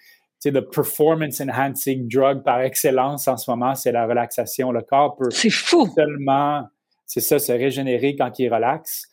le 0.45 0.69
performance 0.69 1.41
enhancing 1.41 2.09
drug 2.09 2.43
par 2.43 2.61
excellence 2.61 3.29
en 3.29 3.37
ce 3.37 3.51
moment, 3.51 3.75
c'est 3.75 3.93
la 3.93 4.07
relaxation. 4.07 4.73
Le 4.73 4.83
corps 4.83 5.17
peut 5.17 5.31
seulement, 5.31 6.65
c'est 7.07 7.21
ça, 7.21 7.39
se 7.39 7.53
régénérer 7.53 8.17
quand 8.17 8.39
il 8.39 8.53
relaxe. 8.53 9.09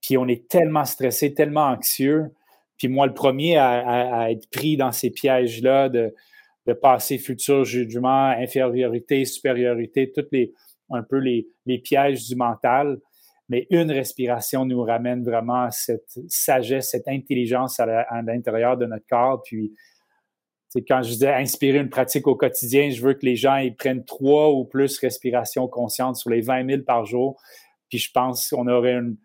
Puis 0.00 0.16
on 0.16 0.26
est 0.26 0.48
tellement 0.48 0.84
stressé, 0.84 1.34
tellement 1.34 1.66
anxieux. 1.66 2.32
Puis 2.76 2.88
moi, 2.88 3.06
le 3.06 3.14
premier 3.14 3.56
à 3.58 4.30
être 4.30 4.50
pris 4.50 4.76
dans 4.76 4.90
ces 4.90 5.10
pièges-là 5.10 5.88
de 5.88 6.14
de 6.66 6.72
passé, 6.72 7.18
futur, 7.18 7.64
jugement, 7.64 8.28
infériorité, 8.28 9.24
supériorité, 9.24 10.12
tous 10.12 10.26
les, 10.30 10.52
un 10.90 11.02
peu 11.02 11.18
les, 11.18 11.46
pièges 11.78 12.26
du 12.28 12.36
mental. 12.36 12.98
Mais 13.48 13.66
une 13.70 13.90
respiration 13.90 14.64
nous 14.64 14.82
ramène 14.82 15.24
vraiment 15.24 15.64
à 15.64 15.70
cette 15.70 16.18
sagesse, 16.28 16.90
cette 16.90 17.08
intelligence 17.08 17.80
à 17.80 18.22
l'intérieur 18.22 18.76
de 18.76 18.86
notre 18.86 19.06
corps. 19.06 19.42
Puis, 19.42 19.72
quand 20.88 21.02
je 21.02 21.10
disais 21.10 21.34
inspirer 21.34 21.78
une 21.78 21.90
pratique 21.90 22.26
au 22.26 22.36
quotidien, 22.36 22.88
je 22.90 23.02
veux 23.02 23.14
que 23.14 23.26
les 23.26 23.36
gens 23.36 23.56
ils 23.56 23.76
prennent 23.76 24.04
trois 24.04 24.50
ou 24.52 24.64
plus 24.64 24.98
respirations 24.98 25.68
conscientes 25.68 26.16
sur 26.16 26.30
les 26.30 26.40
20 26.40 26.66
000 26.66 26.82
par 26.82 27.04
jour. 27.04 27.38
Puis 27.90 27.98
je 27.98 28.10
pense 28.10 28.48
qu'on 28.48 28.66
aurait 28.68 28.94
une, 28.94 29.18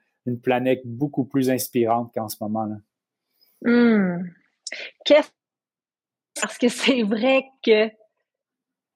planète 0.44 0.82
beaucoup 0.84 1.24
plus 1.24 1.50
inspirante 1.50 2.12
qu'en 2.14 2.28
ce 2.28 2.36
moment. 2.42 2.66
là 2.66 2.76
Hmm. 3.64 4.24
Parce 6.42 6.58
que 6.58 6.68
c'est 6.68 7.04
vrai 7.04 7.46
que 7.66 7.90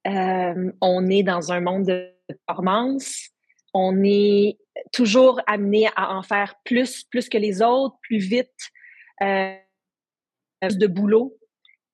euh, 0.08 0.72
on 0.82 1.08
est 1.08 1.24
dans 1.24 1.52
un 1.52 1.62
monde 1.62 1.86
de 1.86 2.12
performance, 2.28 3.30
on 3.74 4.04
est 4.04 4.58
toujours 4.92 5.40
amené 5.48 5.88
à 5.96 6.16
en 6.16 6.24
faire 6.24 6.56
plus, 6.66 7.04
plus 7.04 7.30
que 7.30 7.38
les 7.38 7.62
autres, 7.62 7.96
plus 8.02 8.18
vite, 8.18 8.50
euh, 9.22 9.56
de 10.64 10.88
boulot. 10.88 11.38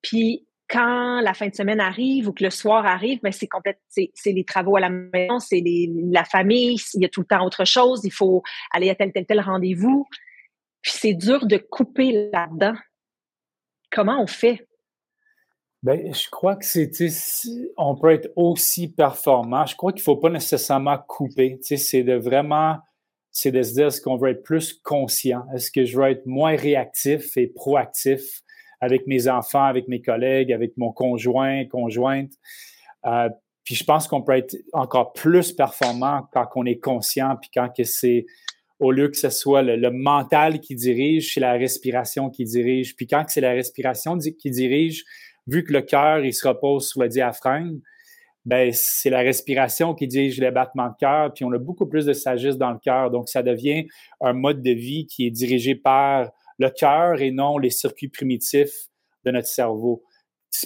Puis 0.01 0.47
quand 0.69 1.21
la 1.21 1.33
fin 1.33 1.47
de 1.47 1.55
semaine 1.55 1.79
arrive 1.79 2.27
ou 2.27 2.33
que 2.33 2.43
le 2.43 2.49
soir 2.49 2.85
arrive, 2.85 3.19
ben 3.21 3.31
c'est 3.31 3.47
complète, 3.47 3.79
c'est, 3.87 4.11
les 4.25 4.43
travaux 4.43 4.75
à 4.75 4.81
la 4.81 4.89
maison, 4.89 5.39
c'est 5.39 5.63
la 5.65 6.25
famille, 6.25 6.77
il 6.93 7.01
y 7.01 7.05
a 7.05 7.09
tout 7.09 7.21
le 7.21 7.25
temps 7.25 7.45
autre 7.45 7.65
chose, 7.65 8.01
il 8.03 8.11
faut 8.11 8.43
aller 8.71 8.89
à 8.89 8.95
tel 8.95 9.13
tel 9.13 9.25
tel 9.25 9.39
rendez-vous. 9.39 10.05
Puis 10.81 10.91
c'est 10.93 11.13
dur 11.13 11.45
de 11.45 11.57
couper 11.57 12.29
là-dedans. 12.33 12.75
Comment 13.91 14.21
on 14.21 14.27
fait? 14.27 14.66
Ben, 15.83 16.13
je 16.13 16.27
crois 16.29 16.55
que 16.55 16.65
c'est, 16.65 16.89
on 17.77 17.95
peut 17.95 18.11
être 18.11 18.31
aussi 18.35 18.91
performant. 18.91 19.65
Je 19.65 19.75
crois 19.75 19.91
qu'il 19.91 20.01
ne 20.01 20.05
faut 20.05 20.17
pas 20.17 20.29
nécessairement 20.29 20.97
couper. 21.07 21.59
C'est 21.61 22.03
de 22.03 22.15
vraiment, 22.15 22.77
c'est 23.31 23.51
de 23.51 23.61
se 23.61 23.73
dire 23.73 23.87
est-ce 23.87 24.01
qu'on 24.01 24.17
veut 24.17 24.31
être 24.31 24.43
plus 24.43 24.73
conscient? 24.73 25.45
Est-ce 25.53 25.71
que 25.71 25.85
je 25.85 25.97
veux 25.97 26.09
être 26.09 26.25
moins 26.25 26.55
réactif 26.55 27.37
et 27.37 27.47
proactif 27.47 28.41
avec 28.81 29.05
mes 29.07 29.27
enfants, 29.27 29.63
avec 29.63 29.87
mes 29.87 30.01
collègues, 30.01 30.51
avec 30.51 30.75
mon 30.77 30.91
conjoint, 30.91 31.65
conjointe? 31.65 32.31
Euh, 33.05 33.29
puis 33.63 33.75
je 33.75 33.83
pense 33.83 34.07
qu'on 34.07 34.23
peut 34.23 34.35
être 34.35 34.55
encore 34.73 35.13
plus 35.13 35.51
performant 35.51 36.27
quand 36.33 36.47
on 36.55 36.65
est 36.65 36.79
conscient, 36.79 37.35
puis 37.39 37.49
quand 37.53 37.69
c'est 37.83 38.25
au 38.79 38.91
lieu 38.91 39.09
que 39.09 39.17
ce 39.17 39.29
soit 39.29 39.61
le, 39.61 39.91
mental 39.91 40.59
qui 40.59 40.75
dirige, 40.75 41.33
c'est 41.33 41.39
la 41.39 41.53
respiration 41.53 42.29
qui 42.29 42.45
dirige. 42.45 42.95
Puis 42.95 43.07
quand 43.07 43.25
c'est 43.27 43.41
la 43.41 43.51
respiration 43.51 44.17
qui 44.17 44.51
dirige, 44.51 45.03
vu 45.47 45.63
que 45.63 45.73
le 45.73 45.81
cœur, 45.81 46.19
il 46.19 46.33
se 46.33 46.47
repose 46.47 46.89
sur 46.89 47.01
le 47.01 47.07
diaphragme, 47.07 47.79
ben, 48.45 48.71
c'est 48.73 49.09
la 49.09 49.19
respiration 49.19 49.93
qui 49.93 50.07
dirige 50.07 50.39
les 50.39 50.51
battements 50.51 50.87
de 50.87 50.95
cœur, 50.97 51.33
puis 51.33 51.43
on 51.43 51.51
a 51.51 51.57
beaucoup 51.57 51.85
plus 51.85 52.05
de 52.05 52.13
sagesse 52.13 52.57
dans 52.57 52.71
le 52.71 52.79
cœur. 52.79 53.11
Donc, 53.11 53.27
ça 53.27 53.43
devient 53.43 53.87
un 54.21 54.31
mode 54.31 54.61
de 54.61 54.71
vie 54.71 55.05
qui 55.05 55.27
est 55.27 55.31
dirigé 55.31 55.75
par 55.75 56.31
le 56.57 56.69
cœur 56.69 57.21
et 57.21 57.31
non 57.31 57.57
les 57.57 57.69
circuits 57.69 58.07
primitifs 58.07 58.87
de 59.25 59.31
notre 59.31 59.47
cerveau. 59.47 60.03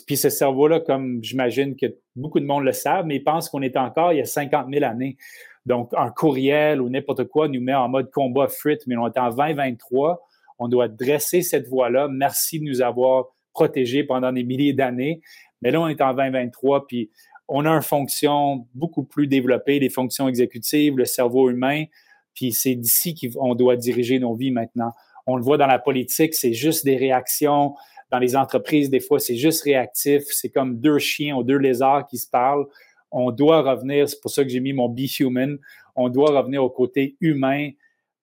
Puis 0.05 0.15
ce 0.15 0.29
cerveau-là, 0.29 0.79
comme 0.79 1.23
j'imagine 1.23 1.75
que 1.75 1.87
beaucoup 2.15 2.39
de 2.39 2.45
monde 2.45 2.63
le 2.63 2.71
savent, 2.71 3.05
mais 3.05 3.15
ils 3.15 3.23
pensent 3.23 3.49
qu'on 3.49 3.63
est 3.63 3.75
encore 3.75 4.13
il 4.13 4.19
y 4.19 4.21
a 4.21 4.25
50 4.25 4.67
000 4.71 4.85
années. 4.85 5.17
Donc, 5.65 5.91
un 5.97 6.11
courriel 6.11 6.81
ou 6.81 6.89
n'importe 6.89 7.25
quoi 7.25 7.47
nous 7.47 7.61
met 7.61 7.73
en 7.73 7.89
mode 7.89 8.11
combat 8.11 8.47
frit, 8.47 8.77
mais 8.85 8.95
on 8.95 9.07
est 9.07 9.17
en 9.17 9.29
2023. 9.29 10.21
On 10.59 10.67
doit 10.67 10.87
dresser 10.87 11.41
cette 11.41 11.67
voie-là. 11.67 12.07
Merci 12.07 12.59
de 12.59 12.65
nous 12.65 12.81
avoir 12.81 13.25
protégé 13.53 14.03
pendant 14.03 14.31
des 14.31 14.43
milliers 14.43 14.73
d'années. 14.73 15.21
Mais 15.61 15.71
là, 15.71 15.81
on 15.81 15.87
est 15.87 16.01
en 16.01 16.13
2023, 16.13 16.87
puis 16.87 17.09
on 17.47 17.65
a 17.65 17.69
une 17.69 17.81
fonction 17.81 18.65
beaucoup 18.73 19.03
plus 19.03 19.27
développée, 19.27 19.79
des 19.79 19.89
fonctions 19.89 20.27
exécutives, 20.27 20.97
le 20.97 21.05
cerveau 21.05 21.49
humain, 21.49 21.85
puis 22.33 22.53
c'est 22.53 22.75
d'ici 22.75 23.15
qu'on 23.15 23.55
doit 23.55 23.75
diriger 23.75 24.19
nos 24.19 24.35
vies 24.35 24.51
maintenant. 24.51 24.93
On 25.27 25.35
le 25.35 25.43
voit 25.43 25.57
dans 25.57 25.67
la 25.67 25.79
politique, 25.79 26.33
c'est 26.33 26.53
juste 26.53 26.85
des 26.85 26.95
réactions. 26.95 27.75
Dans 28.09 28.19
les 28.19 28.35
entreprises, 28.35 28.89
des 28.89 28.99
fois, 28.99 29.19
c'est 29.19 29.35
juste 29.35 29.63
réactif. 29.63 30.23
C'est 30.27 30.49
comme 30.49 30.79
deux 30.79 30.97
chiens 30.97 31.35
ou 31.35 31.43
deux 31.43 31.57
lézards 31.57 32.07
qui 32.07 32.17
se 32.17 32.29
parlent. 32.29 32.65
On 33.11 33.31
doit 33.31 33.61
revenir, 33.61 34.07
c'est 34.07 34.19
pour 34.21 34.31
ça 34.31 34.43
que 34.43 34.49
j'ai 34.49 34.59
mis 34.61 34.73
mon 34.73 34.89
Be 34.89 35.01
Human, 35.19 35.57
on 35.95 36.09
doit 36.09 36.31
revenir 36.37 36.63
au 36.63 36.69
côté 36.69 37.17
humain, 37.19 37.71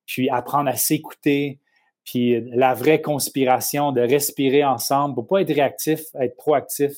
puis 0.06 0.30
apprendre 0.30 0.70
à 0.70 0.76
s'écouter, 0.76 1.58
puis 2.09 2.41
la 2.55 2.73
vraie 2.73 3.03
conspiration 3.03 3.93
de 3.93 4.00
respirer 4.00 4.65
ensemble 4.65 5.15
pour 5.15 5.27
pas 5.27 5.43
être 5.43 5.53
réactif, 5.53 6.00
être 6.19 6.37
proactif, 6.37 6.93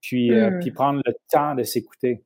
puis, 0.00 0.32
euh, 0.32 0.50
hmm. 0.50 0.60
puis 0.60 0.70
prendre 0.70 1.02
le 1.04 1.12
temps 1.30 1.54
de 1.54 1.62
s'écouter. 1.62 2.22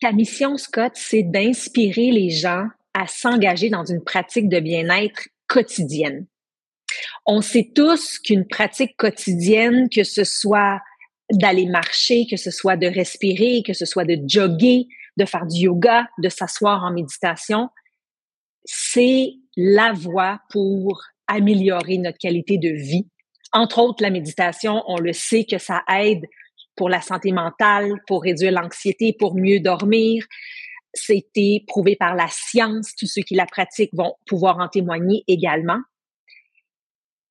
Ta 0.00 0.12
mission, 0.12 0.56
Scott, 0.56 0.92
c'est 0.94 1.24
d'inspirer 1.24 2.12
les 2.12 2.30
gens 2.30 2.66
à 2.94 3.06
s'engager 3.06 3.68
dans 3.68 3.84
une 3.84 4.02
pratique 4.02 4.48
de 4.48 4.58
bien-être 4.58 5.28
quotidienne. 5.48 6.26
On 7.26 7.42
sait 7.42 7.72
tous 7.74 8.18
qu'une 8.18 8.46
pratique 8.46 8.96
quotidienne, 8.96 9.90
que 9.94 10.04
ce 10.04 10.24
soit 10.24 10.80
d'aller 11.30 11.66
marcher, 11.66 12.26
que 12.30 12.38
ce 12.38 12.50
soit 12.50 12.78
de 12.78 12.86
respirer, 12.86 13.62
que 13.66 13.74
ce 13.74 13.84
soit 13.84 14.06
de 14.06 14.18
jogger, 14.26 14.86
de 15.18 15.26
faire 15.26 15.44
du 15.44 15.60
yoga, 15.64 16.08
de 16.22 16.30
s'asseoir 16.30 16.84
en 16.84 16.92
méditation, 16.92 17.68
c'est 18.64 19.34
la 19.56 19.92
voie 19.92 20.40
pour 20.48 21.02
améliorer 21.28 21.98
notre 21.98 22.18
qualité 22.18 22.58
de 22.58 22.70
vie. 22.70 23.06
Entre 23.52 23.78
autres, 23.78 24.02
la 24.02 24.10
méditation, 24.10 24.82
on 24.86 24.98
le 24.98 25.12
sait 25.12 25.44
que 25.44 25.58
ça 25.58 25.82
aide 25.88 26.24
pour 26.76 26.88
la 26.88 27.00
santé 27.00 27.32
mentale, 27.32 27.92
pour 28.06 28.22
réduire 28.22 28.52
l'anxiété, 28.52 29.14
pour 29.18 29.34
mieux 29.36 29.60
dormir. 29.60 30.24
C'était 30.94 31.64
prouvé 31.66 31.96
par 31.96 32.14
la 32.14 32.28
science. 32.28 32.94
Tous 32.96 33.06
ceux 33.06 33.22
qui 33.22 33.34
la 33.34 33.46
pratiquent 33.46 33.94
vont 33.94 34.14
pouvoir 34.26 34.58
en 34.58 34.68
témoigner 34.68 35.24
également. 35.28 35.80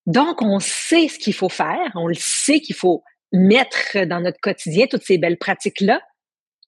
Donc, 0.06 0.42
on 0.42 0.60
sait 0.60 1.08
ce 1.08 1.20
qu'il 1.20 1.34
faut 1.34 1.50
faire. 1.50 1.92
On 1.96 2.08
le 2.08 2.16
sait 2.16 2.62
qu'il 2.62 2.76
faut 2.76 3.04
mettre 3.34 4.06
dans 4.06 4.22
notre 4.22 4.40
quotidien 4.40 4.88
toutes 4.88 5.04
ces 5.04 5.18
belles 5.18 5.38
pratiques-là, 5.38 6.02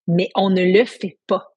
mais 0.08 0.30
on 0.36 0.50
ne 0.50 0.64
le 0.64 0.86
fait 0.86 1.18
pas. 1.26 1.56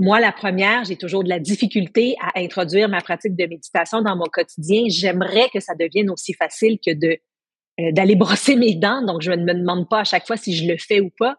Moi, 0.00 0.20
la 0.20 0.30
première, 0.30 0.84
j'ai 0.84 0.96
toujours 0.96 1.24
de 1.24 1.28
la 1.28 1.40
difficulté 1.40 2.14
à 2.20 2.38
introduire 2.38 2.88
ma 2.88 3.00
pratique 3.00 3.34
de 3.34 3.46
méditation 3.46 4.00
dans 4.00 4.14
mon 4.14 4.26
quotidien. 4.26 4.84
J'aimerais 4.86 5.48
que 5.52 5.58
ça 5.58 5.74
devienne 5.74 6.08
aussi 6.10 6.34
facile 6.34 6.78
que 6.78 6.92
euh, 6.92 7.92
d'aller 7.92 8.14
brosser 8.16 8.54
mes 8.54 8.76
dents. 8.76 9.02
Donc, 9.02 9.22
je 9.22 9.32
ne 9.32 9.44
me 9.44 9.54
demande 9.54 9.88
pas 9.88 10.00
à 10.00 10.04
chaque 10.04 10.26
fois 10.26 10.36
si 10.36 10.54
je 10.54 10.70
le 10.70 10.76
fais 10.78 11.00
ou 11.00 11.10
pas. 11.18 11.36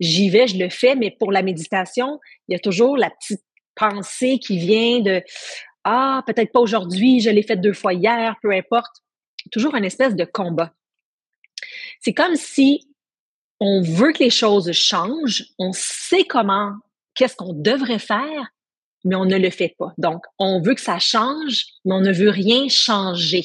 J'y 0.00 0.28
vais, 0.28 0.46
je 0.46 0.58
le 0.58 0.68
fais, 0.68 0.96
mais 0.96 1.16
pour 1.18 1.32
la 1.32 1.42
méditation, 1.42 2.20
il 2.48 2.52
y 2.52 2.56
a 2.56 2.58
toujours 2.58 2.98
la 2.98 3.10
petite 3.10 3.42
pensée 3.74 4.38
qui 4.38 4.58
vient 4.58 5.00
de 5.00 5.22
ah 5.84 6.22
peut-être 6.26 6.52
pas 6.52 6.60
aujourd'hui, 6.60 7.20
je 7.20 7.30
l'ai 7.30 7.42
fait 7.42 7.56
deux 7.56 7.72
fois 7.72 7.92
hier, 7.92 8.36
peu 8.42 8.50
importe. 8.52 9.02
Toujours 9.52 9.74
une 9.76 9.84
espèce 9.84 10.16
de 10.16 10.24
combat. 10.24 10.72
C'est 12.00 12.14
comme 12.14 12.36
si 12.36 12.88
on 13.60 13.82
veut 13.82 14.12
que 14.12 14.24
les 14.24 14.30
choses 14.30 14.72
changent, 14.72 15.44
on 15.58 15.72
sait 15.72 16.24
comment 16.24 16.72
qu'est-ce 17.14 17.36
qu'on 17.36 17.52
devrait 17.52 17.98
faire, 17.98 18.50
mais 19.04 19.14
on 19.14 19.24
ne 19.24 19.36
le 19.36 19.50
fait 19.50 19.74
pas. 19.78 19.92
Donc, 19.98 20.24
on 20.38 20.60
veut 20.60 20.74
que 20.74 20.80
ça 20.80 20.98
change, 20.98 21.64
mais 21.84 21.94
on 21.94 22.00
ne 22.00 22.12
veut 22.12 22.30
rien 22.30 22.68
changer. 22.68 23.44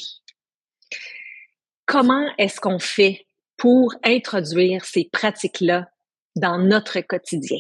Comment 1.86 2.28
est-ce 2.38 2.62
qu'on 2.62 2.80
fait 2.80 3.26
pour 3.58 3.94
introduire 4.04 4.86
ces 4.86 5.10
pratiques-là 5.12 5.90
dans 6.36 6.58
notre 6.58 7.00
quotidien? 7.02 7.60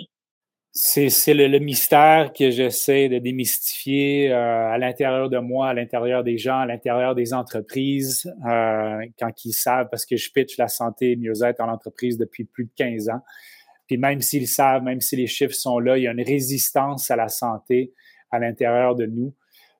C'est 0.71 1.09
le, 1.33 1.47
le, 1.47 1.57
mystère 1.57 2.31
que 2.31 2.51
j'essaie 2.51 3.09
de 3.09 3.17
démystifier 3.17 4.31
euh, 4.31 4.71
à 4.71 4.77
l'intérieur 4.77 5.27
de 5.27 5.39
moi, 5.39 5.69
à 5.69 5.73
l'intérieur 5.73 6.23
des 6.23 6.37
gens, 6.37 6.59
à 6.59 6.67
l'intérieur 6.67 7.15
des 7.15 7.33
entreprises, 7.33 8.31
euh, 8.47 8.99
quand 9.19 9.45
ils 9.45 9.51
savent, 9.51 9.87
parce 9.89 10.05
que 10.05 10.15
je 10.15 10.31
pitch 10.31 10.57
la 10.57 10.67
santé 10.67 11.13
et 11.13 11.15
mieux-être 11.15 11.59
en 11.59 11.69
entreprise 11.69 12.17
depuis 12.17 12.43
plus 12.43 12.65
de 12.65 12.71
15 12.77 13.09
ans. 13.09 13.21
Puis 13.89 13.97
même 13.97 14.21
s'ils 14.21 14.47
savent, 14.47 14.83
même 14.83 15.01
si 15.01 15.15
les 15.15 15.25
chiffres 15.25 15.55
sont 15.55 15.79
là, 15.79 15.97
il 15.97 16.03
y 16.03 16.07
a 16.07 16.11
une 16.11 16.21
résistance 16.21 17.09
à 17.09 17.15
la 17.15 17.27
santé 17.27 17.91
à 18.29 18.37
l'intérieur 18.37 18.93
de 18.93 19.07
nous. 19.07 19.33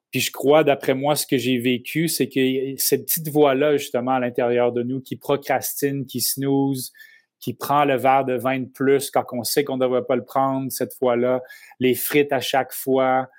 Puis 0.09 0.19
je 0.19 0.31
crois, 0.31 0.63
d'après 0.63 0.95
moi, 0.95 1.15
ce 1.15 1.27
que 1.27 1.37
j'ai 1.37 1.59
vécu, 1.59 2.07
c'est 2.07 2.27
que 2.27 2.39
cette 2.77 3.05
petite 3.05 3.29
voix-là, 3.29 3.77
justement, 3.77 4.13
à 4.13 4.19
l'intérieur 4.19 4.71
de 4.71 4.81
nous, 4.81 4.99
qui 4.99 5.15
procrastine, 5.15 6.07
qui 6.07 6.21
snooze, 6.21 6.91
qui 7.39 7.53
prend 7.53 7.85
le 7.85 7.97
verre 7.97 8.25
de 8.25 8.33
vin 8.33 8.61
de 8.61 8.65
plus 8.65 9.11
quand 9.11 9.25
on 9.31 9.43
sait 9.43 9.63
qu'on 9.63 9.77
ne 9.77 9.85
devrait 9.85 10.05
pas 10.05 10.15
le 10.15 10.25
prendre 10.25 10.71
cette 10.71 10.95
fois-là, 10.95 11.43
les 11.79 11.93
frites 11.93 12.33
à 12.33 12.39
chaque 12.39 12.73
fois, 12.73 13.29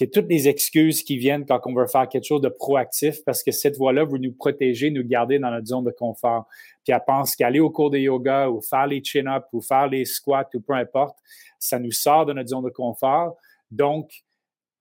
a 0.00 0.06
toutes 0.06 0.28
les 0.28 0.48
excuses 0.48 1.02
qui 1.02 1.16
viennent 1.16 1.44
quand 1.44 1.60
on 1.66 1.74
veut 1.74 1.86
faire 1.86 2.08
quelque 2.08 2.24
chose 2.24 2.40
de 2.40 2.48
proactif 2.48 3.24
parce 3.24 3.42
que 3.42 3.50
cette 3.50 3.76
voie-là 3.76 4.04
veut 4.04 4.18
nous 4.18 4.32
protéger, 4.32 4.90
nous 4.90 5.04
garder 5.04 5.38
dans 5.38 5.50
notre 5.50 5.66
zone 5.66 5.84
de 5.84 5.90
confort. 5.90 6.46
Puis 6.84 6.92
elle 6.92 7.02
pense 7.06 7.36
qu'aller 7.36 7.60
au 7.60 7.70
cours 7.70 7.90
de 7.90 7.98
yoga 7.98 8.48
ou 8.48 8.60
faire 8.60 8.86
les 8.86 9.02
chin-ups 9.02 9.46
ou 9.52 9.60
faire 9.60 9.88
les 9.88 10.04
squats 10.04 10.48
ou 10.54 10.60
peu 10.60 10.74
importe, 10.74 11.18
ça 11.58 11.78
nous 11.78 11.92
sort 11.92 12.26
de 12.26 12.32
notre 12.32 12.48
zone 12.48 12.64
de 12.64 12.70
confort. 12.70 13.36
Donc, 13.70 14.10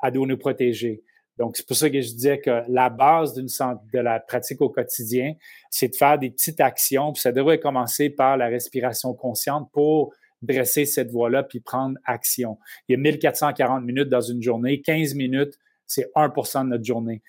elle 0.04 0.14
doit 0.14 0.28
nous 0.28 0.38
protéger. 0.38 1.04
Donc, 1.38 1.58
c'est 1.58 1.66
pour 1.66 1.76
ça 1.76 1.90
que 1.90 2.02
je 2.02 2.12
disais 2.12 2.40
que 2.40 2.64
la 2.68 2.90
base 2.90 3.34
de 3.34 4.00
la 4.00 4.20
pratique 4.20 4.62
au 4.62 4.70
quotidien, 4.70 5.34
c'est 5.70 5.88
de 5.88 5.96
faire 5.96 6.20
des 6.20 6.30
petites 6.30 6.60
actions. 6.60 7.14
Puis 7.14 7.22
ça 7.22 7.32
devrait 7.32 7.60
commencer 7.60 8.10
par 8.10 8.38
la 8.38 8.48
respiration 8.48 9.14
consciente 9.14 9.70
pour 9.72 10.14
dresser 10.42 10.86
cette 10.86 11.12
voie-là 11.12 11.44
puis 11.44 11.60
prendre 11.60 11.98
action. 12.06 12.58
Il 12.88 12.94
y 12.94 12.96
a 12.96 13.00
1440 13.00 13.84
minutes 13.84 14.10
dans 14.10 14.22
une 14.22 14.42
journée. 14.42 14.82
15 14.82 15.16
minutes, 15.16 15.58
c'est 15.88 16.12
1% 16.16 16.64
de 16.66 16.70
notre 16.70 16.84
journée. 16.86 17.22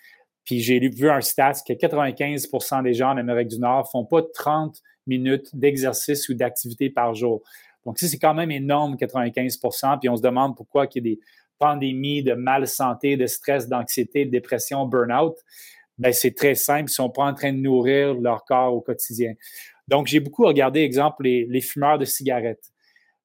Puis 0.45 0.59
j'ai 0.59 0.79
vu 0.79 1.09
un 1.09 1.21
stat 1.21 1.53
que 1.65 1.73
95% 1.73 2.83
des 2.83 2.93
gens 2.93 3.11
en 3.11 3.17
Amérique 3.17 3.47
du 3.47 3.59
Nord 3.59 3.89
font 3.89 4.05
pas 4.05 4.21
30 4.21 4.81
minutes 5.07 5.55
d'exercice 5.55 6.27
ou 6.29 6.33
d'activité 6.33 6.89
par 6.89 7.13
jour. 7.13 7.41
Donc, 7.85 7.99
ça, 7.99 8.07
c'est 8.07 8.17
quand 8.17 8.33
même 8.33 8.51
énorme, 8.51 8.95
95% 8.95 9.99
Puis 9.99 10.09
on 10.09 10.15
se 10.15 10.21
demande 10.21 10.55
pourquoi 10.55 10.87
il 10.93 10.95
y 10.95 10.99
a 10.99 11.15
des 11.15 11.19
pandémies 11.59 12.23
de 12.23 12.33
mal 12.33 12.67
santé, 12.67 13.17
de 13.17 13.25
stress, 13.25 13.67
d'anxiété, 13.67 14.25
de 14.25 14.31
dépression, 14.31 14.85
burn-out. 14.85 15.35
ben 15.97 16.11
c'est 16.11 16.33
très 16.33 16.55
simple, 16.55 16.89
ils 16.89 16.93
sont 16.93 17.09
pas 17.09 17.23
en 17.23 17.33
train 17.33 17.53
de 17.53 17.59
nourrir 17.59 18.15
leur 18.15 18.43
corps 18.45 18.73
au 18.73 18.81
quotidien. 18.81 19.33
Donc, 19.87 20.07
j'ai 20.07 20.19
beaucoup 20.19 20.45
regardé, 20.45 20.81
exemple, 20.81 21.23
les, 21.23 21.45
les 21.45 21.61
fumeurs 21.61 21.97
de 21.97 22.05
cigarettes. 22.05 22.71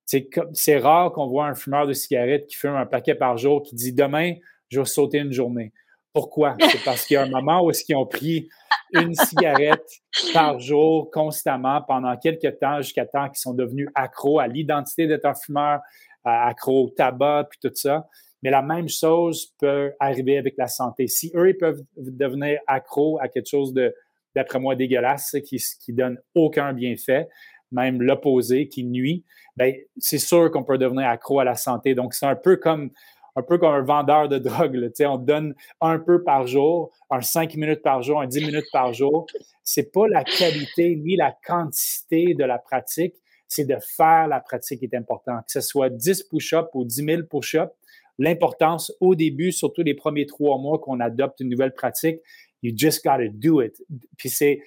C'est 0.04 0.78
rare 0.78 1.12
qu'on 1.12 1.26
voit 1.26 1.46
un 1.46 1.54
fumeur 1.54 1.86
de 1.86 1.92
cigarettes 1.92 2.46
qui 2.46 2.56
fume 2.56 2.74
un 2.74 2.86
paquet 2.86 3.14
par 3.14 3.36
jour 3.36 3.62
qui 3.62 3.74
dit 3.74 3.92
demain, 3.92 4.34
je 4.70 4.80
vais 4.80 4.86
sauter 4.86 5.18
une 5.18 5.32
journée. 5.32 5.72
Pourquoi? 6.18 6.56
C'est 6.72 6.82
parce 6.82 7.06
qu'il 7.06 7.14
y 7.14 7.16
a 7.16 7.22
un 7.22 7.30
moment 7.30 7.62
où 7.62 7.70
est-ce 7.70 7.84
qu'ils 7.84 7.94
ont 7.94 8.04
pris 8.04 8.48
une 8.92 9.14
cigarette 9.14 9.88
par 10.34 10.58
jour 10.58 11.12
constamment 11.12 11.80
pendant 11.86 12.16
quelques 12.16 12.58
temps 12.58 12.82
jusqu'à 12.82 13.06
temps 13.06 13.28
qu'ils 13.28 13.38
sont 13.38 13.54
devenus 13.54 13.88
accros 13.94 14.40
à 14.40 14.48
l'identité 14.48 15.06
d'être 15.06 15.26
un 15.26 15.34
fumeur, 15.34 15.78
accros 16.24 16.86
au 16.86 16.90
tabac, 16.90 17.46
puis 17.48 17.60
tout 17.62 17.72
ça. 17.72 18.08
Mais 18.42 18.50
la 18.50 18.62
même 18.62 18.88
chose 18.88 19.54
peut 19.60 19.92
arriver 20.00 20.38
avec 20.38 20.56
la 20.58 20.66
santé. 20.66 21.06
Si 21.06 21.30
eux, 21.36 21.50
ils 21.50 21.56
peuvent 21.56 21.82
devenir 21.96 22.58
accros 22.66 23.20
à 23.20 23.28
quelque 23.28 23.48
chose 23.48 23.72
de, 23.72 23.94
d'après 24.34 24.58
moi, 24.58 24.74
dégueulasse, 24.74 25.36
qui, 25.46 25.62
qui 25.80 25.92
donne 25.92 26.18
aucun 26.34 26.72
bienfait, 26.72 27.28
même 27.70 28.02
l'opposé, 28.02 28.66
qui 28.66 28.82
nuit, 28.82 29.24
ben, 29.56 29.72
c'est 29.98 30.18
sûr 30.18 30.50
qu'on 30.50 30.64
peut 30.64 30.78
devenir 30.78 31.08
accro 31.08 31.38
à 31.38 31.44
la 31.44 31.54
santé. 31.54 31.94
Donc, 31.94 32.12
c'est 32.12 32.26
un 32.26 32.34
peu 32.34 32.56
comme 32.56 32.90
un 33.38 33.42
peu 33.42 33.56
comme 33.58 33.72
un 33.72 33.82
vendeur 33.82 34.28
de 34.28 34.38
drogue. 34.38 34.74
Là, 34.74 34.88
on 35.12 35.16
donne 35.16 35.54
un 35.80 35.98
peu 35.98 36.24
par 36.24 36.46
jour, 36.46 36.90
un 37.10 37.20
5 37.20 37.54
minutes 37.54 37.82
par 37.82 38.02
jour, 38.02 38.20
un 38.20 38.26
10 38.26 38.46
minutes 38.46 38.66
par 38.72 38.92
jour. 38.92 39.26
C'est 39.62 39.92
pas 39.92 40.08
la 40.08 40.24
qualité 40.24 40.96
ni 40.96 41.16
la 41.16 41.36
quantité 41.46 42.34
de 42.34 42.44
la 42.44 42.58
pratique, 42.58 43.14
c'est 43.46 43.64
de 43.64 43.76
faire 43.96 44.26
la 44.26 44.40
pratique 44.40 44.80
qui 44.80 44.86
est 44.86 44.96
important. 44.96 45.36
Que 45.38 45.52
ce 45.52 45.60
soit 45.60 45.88
10 45.88 46.24
push-ups 46.24 46.68
ou 46.74 46.84
10 46.84 47.04
000 47.04 47.22
push-ups, 47.30 47.72
l'importance 48.18 48.92
au 49.00 49.14
début, 49.14 49.52
surtout 49.52 49.82
les 49.82 49.94
premiers 49.94 50.26
trois 50.26 50.58
mois 50.58 50.78
qu'on 50.78 50.98
adopte 50.98 51.40
une 51.40 51.48
nouvelle 51.48 51.72
pratique, 51.72 52.18
you 52.62 52.72
just 52.76 53.04
got 53.04 53.18
to 53.18 53.28
do 53.32 53.62
it. 53.62 53.80
Puis 54.16 54.30
c'est 54.30 54.60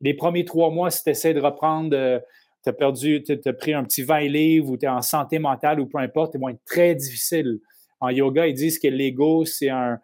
les 0.00 0.14
premiers 0.14 0.46
trois 0.46 0.70
mois, 0.70 0.90
si 0.90 1.04
tu 1.04 1.10
essaies 1.10 1.34
de 1.34 1.40
reprendre, 1.40 1.94
euh, 1.94 2.18
tu 2.62 2.70
as 2.70 2.72
perdu, 2.72 3.22
tu 3.22 3.38
as 3.44 3.52
pris 3.52 3.74
un 3.74 3.84
petit 3.84 4.02
20 4.02 4.20
livres 4.20 4.70
ou 4.70 4.78
tu 4.78 4.86
es 4.86 4.88
en 4.88 5.02
santé 5.02 5.38
mentale 5.38 5.78
ou 5.80 5.86
peu 5.86 5.98
importe, 5.98 6.32
c'est 6.32 6.38
moins 6.38 6.54
très 6.64 6.94
difficile. 6.94 7.60
En 8.00 8.10
yoga, 8.10 8.46
ils 8.46 8.54
disent 8.54 8.78
que 8.78 8.88
l'ego, 8.88 9.44
c'est 9.44 9.70
euh, 9.70 9.96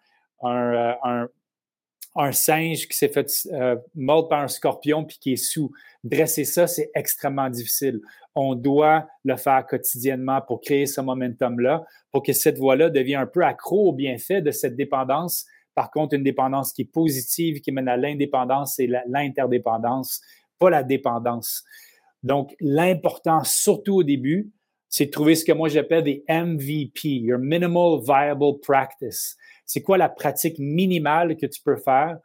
un, 0.42 2.32
singe 2.32 2.88
qui 2.88 2.96
s'est 2.96 3.08
fait 3.08 3.30
euh, 3.52 3.76
mordre 3.94 4.28
par 4.28 4.40
un 4.40 4.48
scorpion 4.48 5.04
puis 5.04 5.18
qui 5.18 5.32
est 5.32 5.36
sous. 5.36 5.70
Dresser 6.02 6.44
ça, 6.44 6.66
c'est 6.66 6.90
extrêmement 6.94 7.50
difficile. 7.50 8.00
On 8.34 8.54
doit 8.54 9.06
le 9.24 9.36
faire 9.36 9.66
quotidiennement 9.66 10.40
pour 10.40 10.60
créer 10.60 10.86
ce 10.86 11.00
momentum-là, 11.00 11.84
pour 12.10 12.22
que 12.22 12.32
cette 12.32 12.58
voie-là 12.58 12.90
devienne 12.90 13.20
un 13.20 13.26
peu 13.26 13.44
accro 13.44 13.88
au 13.88 13.92
bienfait 13.92 14.40
de 14.40 14.50
cette 14.50 14.76
dépendance. 14.76 15.46
Par 15.74 15.90
contre, 15.90 16.14
une 16.14 16.24
dépendance 16.24 16.72
qui 16.72 16.82
est 16.82 16.92
positive, 16.92 17.60
qui 17.60 17.72
mène 17.72 17.88
à 17.88 17.96
l'indépendance 17.96 18.78
et 18.78 18.88
l'interdépendance, 19.06 20.20
pas 20.58 20.70
la 20.70 20.82
dépendance. 20.82 21.64
Donc, 22.22 22.54
l'important, 22.60 23.44
surtout 23.44 23.96
au 23.96 24.02
début, 24.02 24.50
c'est 24.90 25.06
de 25.06 25.10
trouver 25.10 25.34
ce 25.34 25.46
que 25.46 25.52
moi 25.52 25.70
j'appelle 25.70 26.04
des 26.04 26.22
MVP, 26.28 27.08
your 27.08 27.38
minimal 27.38 28.00
viable 28.02 28.60
practice. 28.60 29.36
C'est 29.64 29.80
quoi 29.80 29.96
la 29.96 30.10
pratique 30.10 30.58
minimale 30.58 31.36
que 31.36 31.46
tu 31.46 31.62
peux 31.62 31.76
faire 31.76 32.18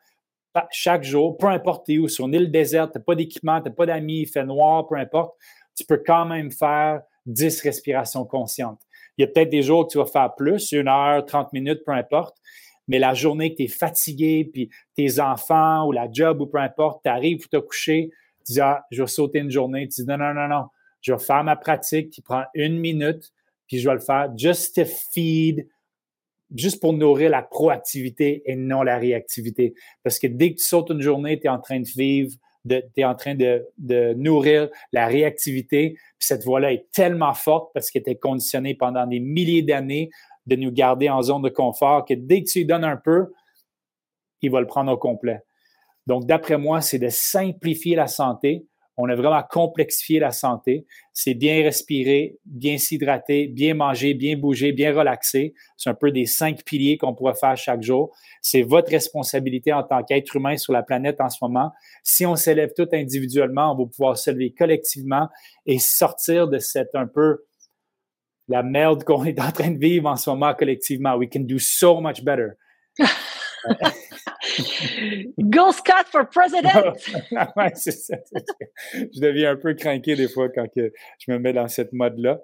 chaque 0.72 1.04
jour, 1.04 1.38
peu 1.38 1.48
importe 1.48 1.90
où, 1.90 2.08
sur 2.08 2.26
une 2.26 2.34
île 2.34 2.52
déserte, 2.52 2.94
tu 2.94 2.98
n'as 2.98 3.04
pas 3.04 3.16
d'équipement, 3.16 3.62
tu 3.62 3.70
n'as 3.70 3.76
pas 3.76 3.86
d'amis, 3.86 4.22
il 4.22 4.28
fait 4.28 4.46
noir, 4.46 4.88
peu 4.88 4.96
importe, 4.96 5.36
tu 5.76 5.86
peux 5.86 6.02
quand 6.06 6.26
même 6.26 6.52
faire 6.52 7.02
10 7.26 7.62
respirations 7.62 8.26
conscientes. 8.26 8.82
Il 9.18 9.22
y 9.22 9.26
a 9.26 9.28
peut-être 9.28 9.50
des 9.50 9.62
jours 9.62 9.88
que 9.88 9.94
tu 9.94 9.98
vas 9.98 10.06
faire 10.06 10.34
plus, 10.36 10.72
une 10.72 10.88
heure, 10.88 11.26
30 11.26 11.54
minutes, 11.54 11.82
peu 11.86 11.92
importe, 11.92 12.38
mais 12.88 13.00
la 13.00 13.14
journée 13.14 13.52
que 13.52 13.58
tu 13.58 13.64
es 13.64 13.68
fatigué, 13.68 14.50
puis 14.52 14.70
tes 14.96 15.20
enfants 15.20 15.88
ou 15.88 15.92
la 15.92 16.08
job 16.12 16.42
ou 16.42 16.48
peu 16.48 16.60
importe, 16.60 17.02
tu 17.04 17.10
arrives 17.10 17.40
pour 17.40 17.50
te 17.50 17.58
coucher, 17.58 18.12
tu 18.46 18.54
dis, 18.54 18.62
ah, 18.62 18.86
je 18.92 19.02
vais 19.02 19.08
sauter 19.08 19.40
une 19.40 19.52
journée, 19.52 19.88
tu 19.88 20.02
dis, 20.02 20.08
non, 20.08 20.18
non, 20.18 20.34
non, 20.34 20.48
non, 20.48 20.66
je 21.06 21.14
vais 21.14 21.20
faire 21.20 21.44
ma 21.44 21.56
pratique 21.56 22.10
qui 22.10 22.22
prend 22.22 22.46
une 22.56 22.80
minute, 22.80 23.32
puis 23.68 23.78
je 23.78 23.88
vais 23.88 23.94
le 23.94 24.02
faire 24.02 24.36
just 24.36 24.74
to 24.76 24.86
feed, 24.86 25.68
juste 26.56 26.82
pour 26.82 26.94
nourrir 26.94 27.30
la 27.30 27.44
proactivité 27.44 28.42
et 28.46 28.56
non 28.56 28.82
la 28.82 28.98
réactivité. 28.98 29.76
Parce 30.04 30.18
que 30.18 30.26
dès 30.26 30.54
que 30.54 30.58
tu 30.58 30.64
sautes 30.64 30.90
une 30.90 31.02
journée, 31.02 31.40
tu 31.40 31.46
es 31.46 31.50
en 31.50 31.60
train 31.60 31.80
de 31.80 31.88
vivre, 31.88 32.32
tu 32.68 32.82
es 32.98 33.04
en 33.04 33.14
train 33.14 33.36
de, 33.36 34.14
nourrir 34.16 34.70
la 34.92 35.06
réactivité. 35.06 35.92
Puis 36.18 36.28
cette 36.28 36.44
voie-là 36.44 36.74
est 36.74 36.88
tellement 36.92 37.36
forte 37.36 37.70
parce 37.76 37.92
qu'elle 37.92 38.02
était 38.02 38.16
conditionnée 38.16 38.74
pendant 38.74 39.06
des 39.06 39.20
milliers 39.20 39.62
d'années 39.62 40.10
de 40.48 40.56
nous 40.56 40.72
garder 40.72 41.08
en 41.08 41.22
zone 41.22 41.44
de 41.44 41.50
confort 41.50 42.06
que 42.06 42.16
dès 42.16 42.42
que 42.42 42.50
tu 42.50 42.60
lui 42.60 42.66
donnes 42.66 42.84
un 42.84 42.98
peu, 42.98 43.32
il 44.42 44.50
va 44.50 44.60
le 44.60 44.68
prendre 44.68 44.92
au 44.92 44.98
complet. 44.98 45.44
Donc, 46.08 46.26
d'après 46.26 46.58
moi, 46.58 46.82
c'est 46.82 47.00
de 47.00 47.10
simplifier 47.10 47.96
la 47.96 48.08
santé 48.08 48.66
on 48.98 49.10
a 49.10 49.16
vraiment 49.16 49.44
complexifié 49.44 50.20
la 50.20 50.32
santé. 50.32 50.86
C'est 51.12 51.34
bien 51.34 51.64
respirer, 51.64 52.38
bien 52.46 52.78
s'hydrater, 52.78 53.48
bien 53.48 53.74
manger, 53.74 54.14
bien 54.14 54.38
bouger, 54.38 54.72
bien 54.72 54.94
relaxer. 54.96 55.54
C'est 55.76 55.90
un 55.90 55.94
peu 55.94 56.12
des 56.12 56.26
cinq 56.26 56.64
piliers 56.64 56.98
qu'on 56.98 57.14
pourrait 57.14 57.36
faire 57.36 57.58
chaque 57.58 57.82
jour. 57.82 58.16
C'est 58.42 58.62
votre 58.62 58.92
responsabilité 58.92 59.74
en 59.74 59.84
tant 59.84 60.04
qu'être 60.04 60.36
humain 60.36 60.56
sur 60.56 60.72
la 60.72 60.84
planète 60.84 61.20
en 61.20 61.30
ce 61.30 61.38
moment. 61.42 61.72
Si 62.04 62.26
on 62.26 62.36
s'élève 62.36 62.72
tout 62.76 62.88
individuellement, 62.94 63.74
on 63.74 63.84
va 63.84 63.86
pouvoir 63.90 64.18
s'élever 64.18 64.54
collectivement 64.58 65.28
et 65.66 65.78
sortir 65.80 66.48
de 66.48 66.60
cette 66.60 66.96
un 66.96 67.08
peu 67.08 67.44
la 68.48 68.64
merde 68.64 69.04
qu'on 69.04 69.26
est 69.26 69.40
en 69.40 69.52
train 69.52 69.72
de 69.72 69.80
vivre 69.80 70.08
en 70.08 70.16
ce 70.16 70.30
moment 70.30 70.54
collectivement. 70.54 71.16
We 71.16 71.28
can 71.32 71.42
do 71.42 71.58
so 71.60 72.00
much 72.00 72.24
better. 72.24 72.54
Go 75.40 75.72
Scott 75.72 76.08
for 76.12 76.30
president! 76.30 76.96
ouais, 77.56 77.72
c'est 77.76 77.92
ça, 77.92 78.18
Je 78.94 79.20
deviens 79.20 79.52
un 79.52 79.56
peu 79.56 79.74
craqué 79.74 80.16
des 80.16 80.28
fois 80.28 80.50
quand 80.50 80.68
que 80.74 80.92
je 81.20 81.32
me 81.32 81.40
mets 81.40 81.54
dans 81.54 81.68
cette 81.68 81.94
mode-là. 81.94 82.42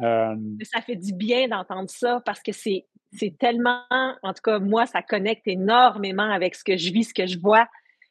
Euh, 0.00 0.36
ça 0.62 0.80
fait 0.80 0.96
du 0.96 1.12
bien 1.12 1.48
d'entendre 1.48 1.90
ça 1.90 2.22
parce 2.24 2.40
que 2.40 2.52
c'est, 2.52 2.86
c'est 3.12 3.36
tellement, 3.38 3.82
en 3.90 4.32
tout 4.32 4.42
cas, 4.44 4.58
moi, 4.58 4.86
ça 4.86 5.02
connecte 5.02 5.46
énormément 5.46 6.30
avec 6.30 6.54
ce 6.54 6.62
que 6.62 6.76
je 6.76 6.92
vis, 6.92 7.04
ce 7.04 7.14
que 7.14 7.26
je 7.26 7.38
vois 7.38 7.66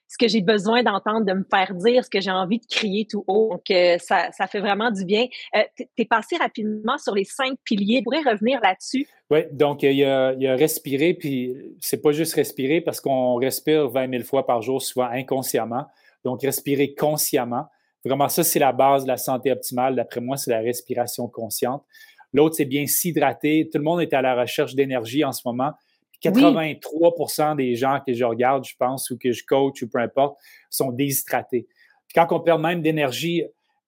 ce 0.07 0.17
que 0.17 0.27
j'ai 0.27 0.41
besoin 0.41 0.83
d'entendre, 0.83 1.25
de 1.25 1.33
me 1.33 1.43
faire 1.43 1.73
dire, 1.75 2.03
ce 2.03 2.09
que 2.09 2.21
j'ai 2.21 2.31
envie 2.31 2.59
de 2.59 2.65
crier 2.65 3.05
tout 3.05 3.23
haut. 3.27 3.49
Donc, 3.51 3.69
euh, 3.71 3.97
ça, 3.99 4.29
ça 4.31 4.47
fait 4.47 4.59
vraiment 4.59 4.89
du 4.89 5.03
bien. 5.03 5.27
Euh, 5.55 5.63
tu 5.75 5.85
es 5.97 6.05
passé 6.05 6.37
rapidement 6.37 6.97
sur 6.97 7.13
les 7.13 7.25
cinq 7.25 7.57
piliers. 7.63 7.99
Tu 7.99 8.03
pourrais 8.03 8.21
revenir 8.21 8.59
là-dessus? 8.61 9.07
Oui, 9.29 9.41
donc 9.51 9.83
il 9.83 9.93
y, 9.93 10.05
a, 10.05 10.33
il 10.33 10.41
y 10.41 10.47
a 10.47 10.55
respirer, 10.55 11.13
puis 11.13 11.55
c'est 11.81 12.01
pas 12.01 12.13
juste 12.13 12.33
respirer 12.35 12.79
parce 12.79 13.01
qu'on 13.01 13.35
respire 13.35 13.89
20 13.89 14.09
000 14.09 14.23
fois 14.23 14.45
par 14.45 14.61
jour, 14.61 14.81
souvent 14.81 15.09
inconsciemment. 15.09 15.85
Donc, 16.23 16.41
respirer 16.41 16.93
consciemment. 16.93 17.65
Vraiment, 18.05 18.29
ça, 18.29 18.43
c'est 18.43 18.59
la 18.59 18.71
base 18.71 19.03
de 19.03 19.09
la 19.09 19.17
santé 19.17 19.51
optimale. 19.51 19.95
D'après 19.95 20.21
moi, 20.21 20.37
c'est 20.37 20.51
la 20.51 20.59
respiration 20.59 21.27
consciente. 21.27 21.83
L'autre, 22.33 22.55
c'est 22.55 22.65
bien 22.65 22.85
s'hydrater. 22.85 23.69
Tout 23.71 23.79
le 23.79 23.83
monde 23.83 24.01
est 24.01 24.13
à 24.13 24.21
la 24.21 24.35
recherche 24.39 24.75
d'énergie 24.75 25.25
en 25.25 25.33
ce 25.33 25.41
moment. 25.45 25.71
83% 26.23 27.55
des 27.55 27.75
gens 27.75 27.99
que 28.05 28.13
je 28.13 28.23
regarde, 28.23 28.65
je 28.65 28.75
pense, 28.77 29.09
ou 29.11 29.17
que 29.17 29.31
je 29.31 29.43
coach, 29.45 29.81
ou 29.83 29.89
peu 29.89 29.99
importe, 29.99 30.37
sont 30.69 30.91
déshydratés. 30.91 31.67
quand 32.15 32.27
on 32.31 32.39
perd 32.39 32.61
même 32.61 32.81
d'énergie, 32.81 33.43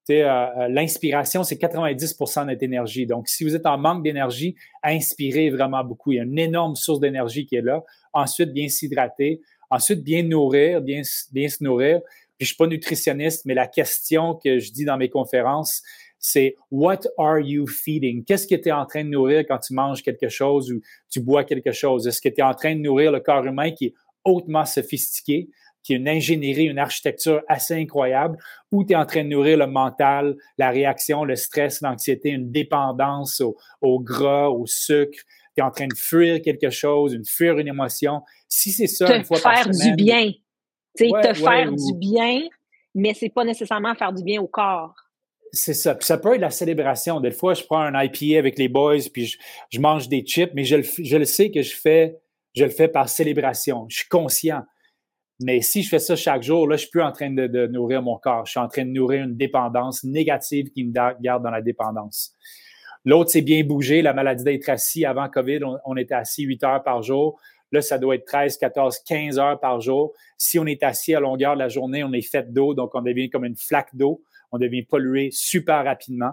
euh, 0.09 0.47
euh, 0.57 0.67
l'inspiration, 0.69 1.43
c'est 1.43 1.55
90% 1.55 2.41
de 2.41 2.51
notre 2.51 2.63
énergie. 2.63 3.05
Donc, 3.05 3.27
si 3.27 3.43
vous 3.43 3.55
êtes 3.55 3.65
en 3.65 3.77
manque 3.77 4.03
d'énergie, 4.03 4.55
inspirez 4.83 5.49
vraiment 5.49 5.83
beaucoup. 5.83 6.11
Il 6.11 6.15
y 6.15 6.19
a 6.19 6.23
une 6.23 6.39
énorme 6.39 6.75
source 6.75 6.99
d'énergie 6.99 7.45
qui 7.45 7.55
est 7.55 7.61
là. 7.61 7.83
Ensuite, 8.13 8.51
bien 8.51 8.67
s'hydrater. 8.67 9.41
Ensuite, 9.69 10.03
bien 10.03 10.23
nourrir, 10.23 10.81
bien, 10.81 11.03
se 11.03 11.63
nourrir. 11.63 12.01
Je 12.39 12.45
suis 12.45 12.55
pas 12.55 12.67
nutritionniste, 12.67 13.45
mais 13.45 13.53
la 13.53 13.67
question 13.67 14.35
que 14.35 14.59
je 14.59 14.71
dis 14.71 14.85
dans 14.85 14.97
mes 14.97 15.09
conférences, 15.09 15.83
c'est 16.19 16.55
What 16.69 16.99
are 17.17 17.39
you 17.39 17.65
feeding? 17.65 18.23
Qu'est-ce 18.25 18.45
que 18.45 18.55
tu 18.55 18.69
es 18.69 18.71
en 18.71 18.86
train 18.86 19.03
de 19.03 19.10
nourrir 19.10 19.45
quand 19.47 19.58
tu 19.58 19.73
manges 19.73 20.03
quelque 20.03 20.29
chose 20.29 20.71
ou 20.71 20.82
tu 21.10 21.21
bois 21.21 21.45
quelque 21.45 21.71
chose? 21.71 22.08
Est-ce 22.08 22.21
que 22.21 22.29
tu 22.29 22.41
es 22.41 22.43
en 22.43 22.53
train 22.53 22.75
de 22.75 22.82
nourrir 22.82 23.12
le 23.12 23.21
corps 23.21 23.45
humain 23.45 23.71
qui 23.71 23.86
est 23.86 23.93
hautement 24.25 24.65
sophistiqué, 24.65 25.49
qui 25.82 25.93
a 25.93 25.95
une 25.95 26.10
ingénierie, 26.10 26.65
une 26.65 26.77
architecture 26.77 27.41
assez 27.47 27.73
incroyable, 27.73 28.38
ou 28.71 28.84
tu 28.84 28.93
es 28.93 28.95
en 28.97 29.05
train 29.05 29.23
de 29.23 29.29
nourrir 29.29 29.58
le 29.58 29.67
mental, 29.67 30.36
la 30.58 30.69
réaction, 30.71 31.23
le 31.23 31.38
stress, 31.38 31.82
l'anxiété, 31.82 32.29
une 32.29 32.51
dépendance 32.51 33.41
au, 33.82 33.99
gras, 34.01 34.49
au 34.49 34.65
sucre? 34.65 35.19
Tu 35.55 35.62
es 35.62 35.63
en 35.63 35.71
train 35.71 35.88
de 35.88 35.95
fuir 35.95 36.41
quelque 36.41 36.69
chose, 36.69 37.13
une 37.13 37.25
fuir 37.25 37.58
une 37.58 37.69
émotion? 37.69 38.21
Si 38.49 38.71
c'est 38.71 38.88
ça, 38.88 39.15
une 39.15 39.23
fois 39.23 39.39
par 39.41 39.63
semaine... 39.63 39.95
du 39.95 40.03
bien. 40.03 40.32
Tu 40.97 41.10
sais, 41.10 41.29
te 41.29 41.34
faire 41.34 41.71
du 41.71 41.97
bien, 41.97 42.41
mais 42.93 43.13
c'est 43.13 43.29
pas 43.29 43.45
nécessairement 43.45 43.95
faire 43.95 44.12
du 44.12 44.23
bien 44.23 44.41
au 44.41 44.47
corps. 44.47 44.95
C'est 45.51 45.73
ça. 45.73 45.95
Puis 45.95 46.05
ça 46.05 46.17
peut 46.17 46.35
être 46.35 46.41
la 46.41 46.51
célébration. 46.51 47.19
Des 47.19 47.31
fois, 47.31 47.53
je 47.53 47.63
prends 47.63 47.81
un 47.81 48.03
IPA 48.03 48.38
avec 48.38 48.57
les 48.57 48.67
boys, 48.67 48.97
puis 49.12 49.35
je, 49.69 49.79
mange 49.79 50.07
des 50.07 50.21
chips, 50.21 50.51
mais 50.53 50.63
je 50.63 50.75
le, 50.75 51.25
sais 51.25 51.51
que 51.51 51.62
je 51.62 51.75
fais, 51.75 52.17
je 52.55 52.65
le 52.65 52.69
fais 52.69 52.88
par 52.88 53.09
célébration. 53.09 53.85
Je 53.89 53.97
suis 53.99 54.07
conscient. 54.07 54.62
Mais 55.41 55.62
si 55.62 55.83
je 55.83 55.89
fais 55.89 55.99
ça 55.99 56.15
chaque 56.15 56.43
jour, 56.43 56.67
là, 56.67 56.75
je 56.75 56.81
suis 56.81 56.89
plus 56.89 57.01
en 57.01 57.12
train 57.12 57.31
de, 57.31 57.67
nourrir 57.67 58.01
mon 58.01 58.17
corps. 58.17 58.45
Je 58.45 58.51
suis 58.51 58.59
en 58.59 58.67
train 58.67 58.85
de 58.85 58.91
nourrir 58.91 59.23
une 59.23 59.38
dépendance 59.38 60.03
négative 60.03 60.69
qui 60.71 60.83
me 60.83 60.91
garde 60.91 61.43
dans 61.43 61.51
la 61.51 61.62
dépendance. 61.62 62.35
L'autre, 63.05 63.31
c'est 63.31 63.41
bien 63.41 63.63
bouger. 63.63 64.01
La 64.01 64.13
maladie 64.13 64.43
d'être 64.43 64.69
assis 64.69 65.05
avant 65.05 65.29
COVID, 65.29 65.62
on, 65.85 65.95
était 65.95 66.15
assis 66.15 66.43
8 66.43 66.63
heures 66.63 66.83
par 66.83 67.01
jour. 67.01 67.39
Là, 67.71 67.81
ça 67.81 67.97
doit 67.97 68.15
être 68.15 68.25
13, 68.25 68.57
14, 68.57 68.99
15 69.07 69.39
heures 69.39 69.59
par 69.59 69.79
jour. 69.79 70.13
Si 70.38 70.59
on 70.59 70.65
est 70.65 70.83
assis 70.83 71.15
à 71.15 71.19
longueur 71.19 71.53
de 71.53 71.59
la 71.59 71.69
journée, 71.69 72.03
on 72.03 72.12
est 72.13 72.21
fait 72.21 72.51
d'eau, 72.51 72.73
donc 72.73 72.93
on 72.95 73.01
devient 73.01 73.29
comme 73.29 73.45
une 73.45 73.55
flaque 73.55 73.95
d'eau. 73.95 74.21
On 74.51 74.57
devient 74.57 74.83
pollué 74.83 75.29
super 75.31 75.83
rapidement. 75.83 76.31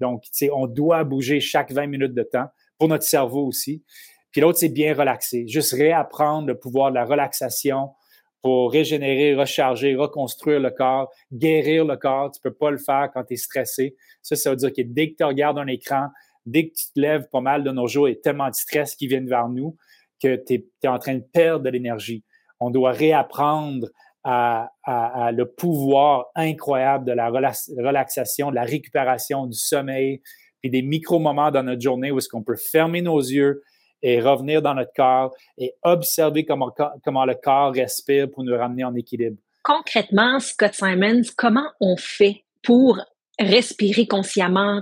Donc, 0.00 0.24
on 0.52 0.66
doit 0.66 1.04
bouger 1.04 1.40
chaque 1.40 1.72
20 1.72 1.86
minutes 1.86 2.14
de 2.14 2.22
temps 2.22 2.48
pour 2.78 2.88
notre 2.88 3.04
cerveau 3.04 3.46
aussi. 3.46 3.82
Puis 4.30 4.40
l'autre, 4.40 4.58
c'est 4.58 4.68
bien 4.68 4.94
relaxer. 4.94 5.48
Juste 5.48 5.72
réapprendre 5.72 6.48
le 6.48 6.58
pouvoir 6.58 6.90
de 6.90 6.96
la 6.96 7.04
relaxation 7.04 7.90
pour 8.42 8.70
régénérer, 8.70 9.34
recharger, 9.34 9.96
reconstruire 9.96 10.60
le 10.60 10.70
corps, 10.70 11.10
guérir 11.32 11.84
le 11.84 11.96
corps. 11.96 12.30
Tu 12.30 12.40
peux 12.40 12.52
pas 12.52 12.70
le 12.70 12.78
faire 12.78 13.10
quand 13.12 13.24
tu 13.24 13.34
es 13.34 13.36
stressé. 13.36 13.96
Ça, 14.22 14.36
ça 14.36 14.50
veut 14.50 14.56
dire 14.56 14.72
que 14.72 14.82
dès 14.82 15.10
que 15.10 15.16
tu 15.16 15.24
regardes 15.24 15.58
un 15.58 15.66
écran, 15.66 16.08
dès 16.44 16.68
que 16.68 16.74
tu 16.74 16.92
te 16.94 17.00
lèves 17.00 17.28
pas 17.32 17.40
mal 17.40 17.64
de 17.64 17.70
nos 17.70 17.88
jours, 17.88 18.08
il 18.08 18.14
y 18.14 18.16
a 18.16 18.20
tellement 18.20 18.48
de 18.48 18.54
stress 18.54 18.94
qui 18.94 19.06
viennent 19.08 19.28
vers 19.28 19.48
nous 19.48 19.76
que 20.22 20.36
tu 20.36 20.64
es, 20.82 20.88
en 20.88 20.98
train 20.98 21.14
de 21.14 21.24
perdre 21.32 21.64
de 21.64 21.70
l'énergie. 21.70 22.22
On 22.60 22.70
doit 22.70 22.92
réapprendre 22.92 23.88
à, 24.26 25.30
le 25.32 25.44
pouvoir 25.44 26.26
incroyable 26.34 27.04
de 27.04 27.12
la 27.12 27.28
relaxation, 27.28 28.50
de 28.50 28.56
la 28.56 28.64
récupération, 28.64 29.46
du 29.46 29.56
sommeil, 29.56 30.20
puis 30.60 30.70
des 30.70 30.82
micro-moments 30.82 31.50
dans 31.50 31.62
notre 31.62 31.80
journée 31.80 32.10
où 32.10 32.18
est-ce 32.18 32.28
qu'on 32.28 32.42
peut 32.42 32.56
fermer 32.56 33.02
nos 33.02 33.20
yeux 33.20 33.62
et 34.02 34.20
revenir 34.20 34.62
dans 34.62 34.74
notre 34.74 34.92
corps 34.94 35.34
et 35.58 35.74
observer 35.82 36.44
comment, 36.44 36.74
comment 37.04 37.24
le 37.24 37.34
corps 37.34 37.72
respire 37.72 38.28
pour 38.30 38.42
nous 38.42 38.56
ramener 38.56 38.84
en 38.84 38.94
équilibre. 38.94 39.36
Concrètement, 39.62 40.38
Scott 40.40 40.74
Simons, 40.74 41.22
comment 41.36 41.68
on 41.80 41.96
fait 41.96 42.44
pour 42.62 43.00
respirer 43.38 44.06
consciemment, 44.06 44.80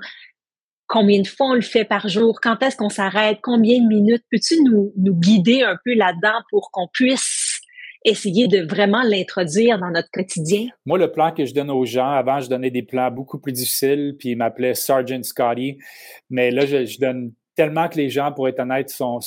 combien 0.86 1.20
de 1.20 1.26
fois 1.26 1.48
on 1.48 1.54
le 1.54 1.60
fait 1.60 1.84
par 1.84 2.08
jour, 2.08 2.38
quand 2.42 2.62
est-ce 2.62 2.76
qu'on 2.76 2.88
s'arrête, 2.88 3.38
combien 3.42 3.82
de 3.82 3.88
minutes? 3.88 4.24
Peux-tu 4.30 4.62
nous, 4.62 4.92
nous 4.96 5.14
guider 5.14 5.62
un 5.62 5.76
peu 5.84 5.94
là-dedans 5.94 6.40
pour 6.50 6.70
qu'on 6.70 6.88
puisse 6.92 7.43
essayer 8.04 8.48
de 8.48 8.66
vraiment 8.66 9.02
l'introduire 9.02 9.78
dans 9.78 9.90
notre 9.90 10.10
quotidien? 10.12 10.68
Moi, 10.84 10.98
le 10.98 11.10
plan 11.10 11.32
que 11.32 11.44
je 11.44 11.54
donne 11.54 11.70
aux 11.70 11.84
gens, 11.84 12.10
avant, 12.10 12.40
je 12.40 12.48
donnais 12.48 12.70
des 12.70 12.82
plans 12.82 13.10
beaucoup 13.10 13.38
plus 13.38 13.52
difficiles, 13.52 14.16
puis 14.18 14.30
ils 14.30 14.36
m'appelaient 14.36 14.74
Sergeant 14.74 15.22
Scotty, 15.22 15.78
mais 16.30 16.50
là, 16.50 16.66
je, 16.66 16.98
donne 16.98 17.32
tellement 17.56 17.88
que 17.88 17.96
les 17.96 18.10
gens, 18.10 18.32
pour 18.32 18.48
être 18.48 18.60
honnête, 18.60 18.90
sont, 18.90 19.20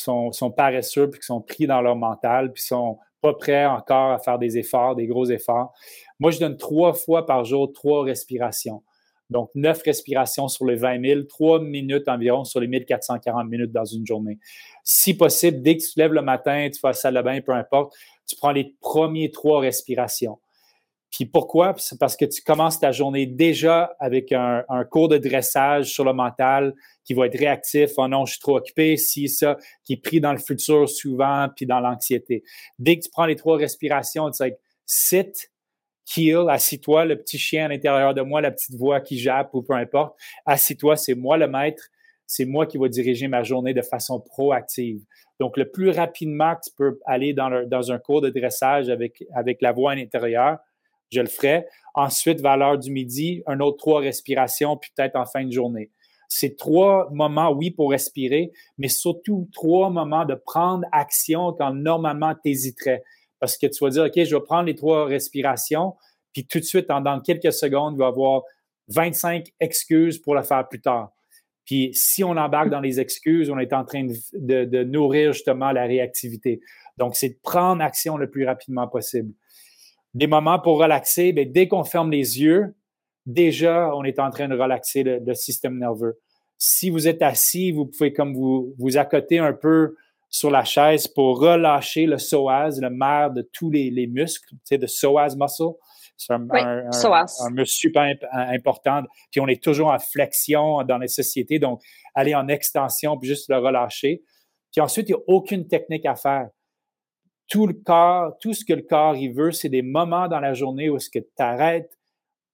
paresseux, 0.56 1.10
puis 1.10 1.20
qu'ils 1.20 1.26
sont 1.26 1.42
pris 1.42 1.66
dans 1.66 1.82
leur 1.82 1.96
mental, 1.96 2.52
puis 2.54 2.62
sont 2.62 3.00
pas 3.22 3.34
prêts 3.34 3.66
encore 3.66 4.12
à 4.12 4.20
faire 4.20 4.38
des 4.38 4.58
efforts, 4.58 4.96
des 4.96 5.08
gros 5.08 5.26
efforts. 5.26 5.74
Moi, 6.20 6.32
je 6.32 6.40
donne 6.40 6.58
trois 6.58 6.94
fois 6.94 7.26
par 7.26 7.46
jour, 7.46 7.72
trois 7.74 8.04
respirations. 8.04 8.84
Donc, 9.30 9.50
neuf 9.56 9.82
respirations 9.82 10.48
sur 10.48 10.66
les 10.66 10.76
20 10.76 11.06
000, 11.06 11.22
trois 11.24 11.60
minutes 11.60 12.08
environ 12.08 12.46
sur 12.46 12.62
les 12.62 12.68
1440 12.68 13.50
minutes 13.50 13.72
dans 13.72 13.84
une 13.84 14.06
journée. 14.06 14.40
Si 14.90 15.14
possible, 15.14 15.62
dès 15.62 15.76
que 15.76 15.84
tu 15.84 15.94
te 15.96 16.00
lèves 16.00 16.14
le 16.14 16.22
matin, 16.22 16.70
tu 16.74 16.80
fais 16.80 16.88
la 16.88 16.94
salle 16.94 17.16
de 17.16 17.22
bain, 17.22 17.42
peu 17.42 17.52
importe, 17.52 17.94
tu 18.26 18.38
prends 18.38 18.54
les 18.54 18.74
premiers 18.80 19.32
trois 19.32 19.60
respirations. 19.60 20.40
Puis 21.12 21.26
pourquoi? 21.26 21.76
C'est 21.78 22.00
parce 22.00 22.16
que 22.16 22.24
tu 22.24 22.42
commences 22.42 22.80
ta 22.80 22.94
journée 22.94 23.26
déjà 23.26 23.98
avec 24.00 24.32
un, 24.32 24.64
cours 24.90 25.10
de 25.10 25.18
dressage 25.18 25.92
sur 25.92 26.06
le 26.06 26.14
mental 26.14 26.74
qui 27.04 27.14
va 27.14 27.26
être 27.26 27.38
réactif. 27.38 27.92
Oh 27.98 28.08
non, 28.08 28.26
je 28.26 28.36
suis 28.36 28.40
trop 28.40 28.56
occupé, 28.56 28.96
si 28.96 29.28
ça, 29.28 29.58
qui 29.84 29.94
est 29.94 30.02
pris 30.02 30.22
dans 30.22 30.32
le 30.32 30.40
futur 30.40 30.88
souvent, 30.88 31.50
puis 31.54 31.66
dans 31.66 31.82
l'anxiété. 31.82 32.46
Dès 32.80 32.98
que 32.98 33.04
tu 33.04 33.10
prends 33.10 33.26
les 33.26 33.36
trois 33.36 33.58
respirations, 33.58 34.32
tu 34.32 34.38
sais, 34.38 34.58
sit, 34.86 35.52
kill, 36.06 36.46
assis-toi, 36.50 37.04
le 37.04 37.18
petit 37.18 37.38
chien 37.38 37.66
à 37.66 37.68
l'intérieur 37.68 38.14
de 38.14 38.22
moi, 38.22 38.40
la 38.40 38.52
petite 38.52 38.76
voix 38.76 39.02
qui 39.02 39.20
jappe 39.20 39.54
ou 39.54 39.64
peu 39.64 39.74
importe, 39.74 40.18
assis-toi, 40.46 40.96
c'est 40.96 41.16
moi 41.16 41.36
le 41.38 41.50
maître, 41.50 41.90
c'est 42.28 42.46
moi 42.46 42.66
qui 42.66 42.78
vais 42.78 42.90
diriger 42.90 43.28
ma 43.30 43.42
journée 43.42 43.74
de 43.74 43.82
façon 43.82 44.20
proactive. 44.20 45.02
Donc, 45.40 45.56
le 45.58 45.70
plus 45.70 45.90
rapidement 45.90 46.56
que 46.56 46.62
tu 46.66 46.76
peux 46.76 47.00
aller 47.06 47.34
dans, 47.34 47.92
un 47.92 47.98
cours 47.98 48.22
de 48.22 48.30
dressage 48.30 48.90
avec, 48.90 49.24
avec 49.34 49.62
la 49.62 49.72
voix 49.72 49.94
à 49.94 49.96
l'intérieur, 49.96 50.58
je 51.10 51.22
le 51.22 51.28
ferai. 51.28 51.66
Ensuite, 51.96 52.42
vers 52.42 52.58
l'heure 52.58 52.78
du 52.78 52.92
midi, 52.92 53.42
un 53.48 53.60
autre 53.62 53.78
trois 53.78 54.02
respirations, 54.02 54.76
puis 54.76 54.92
peut-être 54.96 55.16
en 55.16 55.26
fin 55.26 55.46
de 55.46 55.52
journée. 55.52 55.90
C'est 56.28 56.58
trois 56.58 57.10
moments, 57.12 57.52
oui, 57.52 57.72
pour 57.72 57.92
respirer, 57.92 58.52
mais 58.78 58.90
surtout 58.90 59.48
trois 59.54 59.90
moments 59.90 60.26
de 60.26 60.36
prendre 60.36 60.86
action 60.92 61.54
quand 61.54 61.74
normalement 61.74 62.34
tu 62.36 62.52
hésiterais. 62.52 63.04
Parce 63.40 63.58
que 63.58 63.68
tu 63.68 63.82
vas 63.84 63.90
dire, 63.90 64.04
OK, 64.04 64.24
je 64.24 64.36
vais 64.36 64.42
prendre 64.42 64.66
les 64.66 64.76
trois 64.76 65.06
respirations, 65.06 65.96
puis 66.34 66.46
tout 66.46 66.60
de 66.60 66.66
suite, 66.66 66.88
dans 66.88 67.22
quelques 67.22 67.54
secondes, 67.54 67.94
il 67.96 68.00
va 68.00 68.06
y 68.06 68.08
avoir 68.10 68.42
25 68.90 69.48
excuses 69.60 70.20
pour 70.20 70.36
le 70.36 70.44
faire 70.44 70.68
plus 70.68 70.82
tard. 70.82 71.12
Puis 71.68 71.92
si 71.94 72.24
on 72.24 72.32
embarque 72.32 72.70
dans 72.70 72.80
les 72.80 73.00
excuses, 73.02 73.50
on 73.50 73.60
est 73.60 73.74
en 73.74 73.84
train 73.84 74.08
de, 74.34 74.84
nourrir 74.84 75.34
justement 75.34 75.72
la 75.72 75.84
réactivité. 75.84 76.62
Donc, 76.98 77.16
c'est 77.16 77.30
de 77.30 77.40
prendre 77.44 77.84
action 77.84 78.16
le 78.16 78.30
plus 78.30 78.46
rapidement 78.46 78.88
possible. 78.88 79.34
Des 80.14 80.28
moments 80.28 80.60
pour 80.60 80.80
relaxer, 80.80 81.34
bien, 81.34 81.46
dès 81.46 81.68
qu'on 81.68 81.84
ferme 81.84 82.10
les 82.10 82.42
yeux, 82.42 82.74
déjà, 83.26 83.94
on 83.94 84.06
est 84.06 84.18
en 84.18 84.32
train 84.32 84.48
de 84.48 84.56
relaxer 84.56 85.04
le, 85.04 85.34
système 85.34 85.78
nerveux. 85.78 86.18
Si 86.58 86.90
vous 86.90 87.06
êtes 87.08 87.22
assis, 87.22 87.72
vous 87.74 87.86
pouvez 87.86 88.14
comme 88.14 88.34
vous, 88.34 88.74
vous 88.80 88.98
accoter 88.98 89.38
un 89.38 89.54
peu 89.54 89.96
sur 90.30 90.50
la 90.50 90.64
chaise 90.64 91.08
pour 91.08 91.40
relâcher 91.40 92.06
le 92.06 92.16
psoas, 92.16 92.80
le 92.80 92.90
maire 92.90 93.32
de 93.32 93.42
tous 93.42 93.70
les, 93.70 93.92
les 93.92 94.08
muscles, 94.08 94.56
tu 94.66 94.80
psoas 94.80 95.36
muscle. 95.36 95.76
C'est 96.18 96.34
un, 96.34 96.40
muscle 97.52 97.66
super 97.66 98.16
important. 98.34 99.04
Puis 99.32 99.40
on 99.40 99.48
est 99.48 99.64
toujours 99.64 99.90
en 99.90 100.00
flexion 100.00 100.84
dans 100.84 100.98
les 100.98 101.08
sociétés, 101.08 101.60
donc 101.60 101.82
aller 102.16 102.34
en 102.36 102.48
extension 102.48 103.18
puis 103.18 103.30
juste 103.30 103.50
le 103.50 103.58
relâcher. 103.58 104.24
Puis 104.72 104.82
ensuite, 104.82 105.10
il 105.10 105.14
n'y 105.14 105.22
a 105.22 105.24
aucune 105.28 105.68
technique 105.68 106.06
à 106.06 106.16
faire. 106.16 106.50
Tout 107.48 107.68
le 107.68 107.74
corps, 107.74 108.34
tout 108.42 108.54
ce 108.54 108.66
que 108.66 108.74
le 108.74 108.82
corps 108.82 109.16
il 109.16 109.34
veut, 109.34 109.52
c'est 109.52 109.70
des 109.70 109.84
moments 109.84 110.28
dans 110.28 110.40
la 110.40 110.54
journée 110.54 110.90
où 110.90 111.00
ce 111.00 111.10
que 111.10 111.20
tu 111.20 111.28
arrêtes 111.38 111.98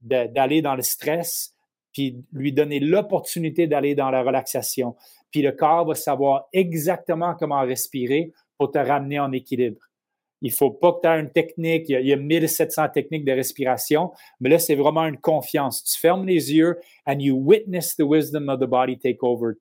d'aller 0.01 0.61
dans 0.61 0.75
le 0.75 0.83
stress, 0.83 1.55
puis 1.93 2.23
lui 2.33 2.51
donner 2.51 2.79
l'opportunité 2.79 3.65
d'aller 3.67 3.95
dans 3.95 4.11
la 4.11 4.21
relaxation 4.21 4.95
puis 5.33 5.41
le 5.41 5.51
corps 5.51 5.85
va 5.85 5.95
savoir 5.95 6.45
exactement 6.53 7.33
comment 7.33 7.61
respirer 7.61 8.31
pour 8.57 8.71
te 8.71 8.77
ramener 8.77 9.19
en 9.19 9.31
équilibre. 9.31 9.81
Il 10.43 10.51
faut 10.51 10.71
pas 10.71 10.91
que 10.91 10.99
tu 11.01 11.07
aies 11.07 11.19
une 11.19 11.31
technique, 11.31 11.85
il 11.87 12.05
y, 12.05 12.13
a, 12.13 12.17
1700 12.17 12.89
techniques 12.89 13.25
de 13.25 13.31
respiration, 13.31 14.11
mais 14.39 14.49
là, 14.49 14.59
c'est 14.59 14.75
vraiment 14.75 15.05
une 15.05 15.17
confiance. 15.17 15.83
Tu 15.83 15.99
fermes 15.99 16.25
les 16.27 16.53
yeux 16.53 16.77
and 17.07 17.19
you 17.19 17.35
witness 17.35 17.95
the 17.95 18.03
wisdom 18.03 18.49
of 18.49 18.59
the 18.59 18.65
body 18.65 18.97
take 18.97 19.19
over. 19.21 19.53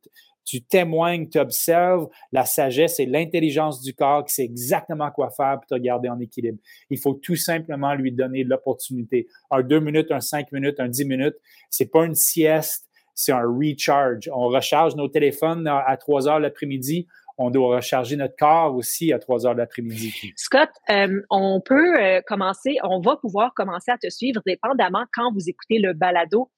Tu 0.45 0.61
témoignes, 0.61 1.29
tu 1.29 1.39
observes 1.39 2.09
la 2.33 2.45
sagesse 2.45 2.99
et 2.99 3.07
l'intelligence 3.07 3.81
du 3.81 3.95
corps 3.95 4.25
qui 4.25 4.35
sait 4.35 4.45
exactement 4.45 5.09
quoi 5.13 5.31
faire 5.31 5.61
pour 5.61 5.67
te 5.67 5.81
garder 5.81 6.09
en 6.09 6.19
équilibre. 6.19 6.59
Il 6.91 6.99
faut 6.99 7.15
tout 7.15 7.37
simplement 7.37 7.95
lui 7.95 8.11
donner 8.11 8.43
l'opportunité. 8.43 9.29
Un 9.53 9.63
deux 9.63 9.79
minutes, 9.79 10.11
un 10.11 10.21
cinq 10.21 10.51
minutes, 10.51 10.81
un 10.81 10.89
dix 10.89 11.05
minutes. 11.05 11.37
C'est 11.71 11.93
pas 11.93 12.05
une 12.05 12.17
sieste, 12.17 12.89
c'est 13.15 13.33
un 13.33 13.43
recharge. 13.45 14.29
On 14.35 14.49
recharge 14.49 14.97
nos 14.97 15.09
téléphones 15.09 15.67
à 15.69 15.97
3 15.97 16.29
heures 16.29 16.41
l'après-midi. 16.41 17.07
On 17.39 17.51
doit 17.51 17.77
recharger 17.77 18.17
notre 18.17 18.37
corps 18.37 18.75
aussi 18.75 19.13
à 19.13 19.19
3 19.19 19.47
heures 19.47 19.55
l'après-midi. 19.55 20.33
Scott, 20.37 20.71
euh, 20.91 21.21
on 21.31 21.61
peut 21.61 22.01
euh, 22.01 22.21
commencer, 22.27 22.77
on 22.83 23.01
va 23.01 23.17
pouvoir 23.17 23.53
commencer 23.55 23.91
à 23.91 23.99
te 23.99 24.09
suivre 24.11 24.41
dépendamment 24.47 25.05
quand 25.15 25.33
vous 25.33 25.49
écoutez 25.49 25.79
le 25.79 25.93
balado. 25.93 26.51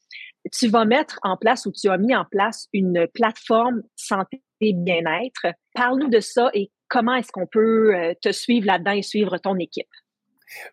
Tu 0.53 0.69
vas 0.69 0.85
mettre 0.85 1.19
en 1.23 1.37
place 1.37 1.67
ou 1.67 1.73
tu 1.73 1.89
as 1.89 1.99
mis 1.99 2.15
en 2.15 2.25
place 2.25 2.69
une 2.73 3.07
plateforme 3.13 3.83
santé 3.97 4.43
et 4.61 4.73
bien-être. 4.75 5.47
Parle-nous 5.75 6.09
de 6.09 6.21
ça 6.21 6.51
et 6.55 6.71
comment 6.89 7.15
est-ce 7.15 7.33
qu'on 7.33 7.47
peut 7.47 7.95
euh, 7.95 8.15
te 8.21 8.33
suivre 8.33 8.67
là-dedans 8.67 8.93
et 8.93 9.03
suivre 9.03 9.39
ton 9.39 9.57
équipe. 9.59 9.89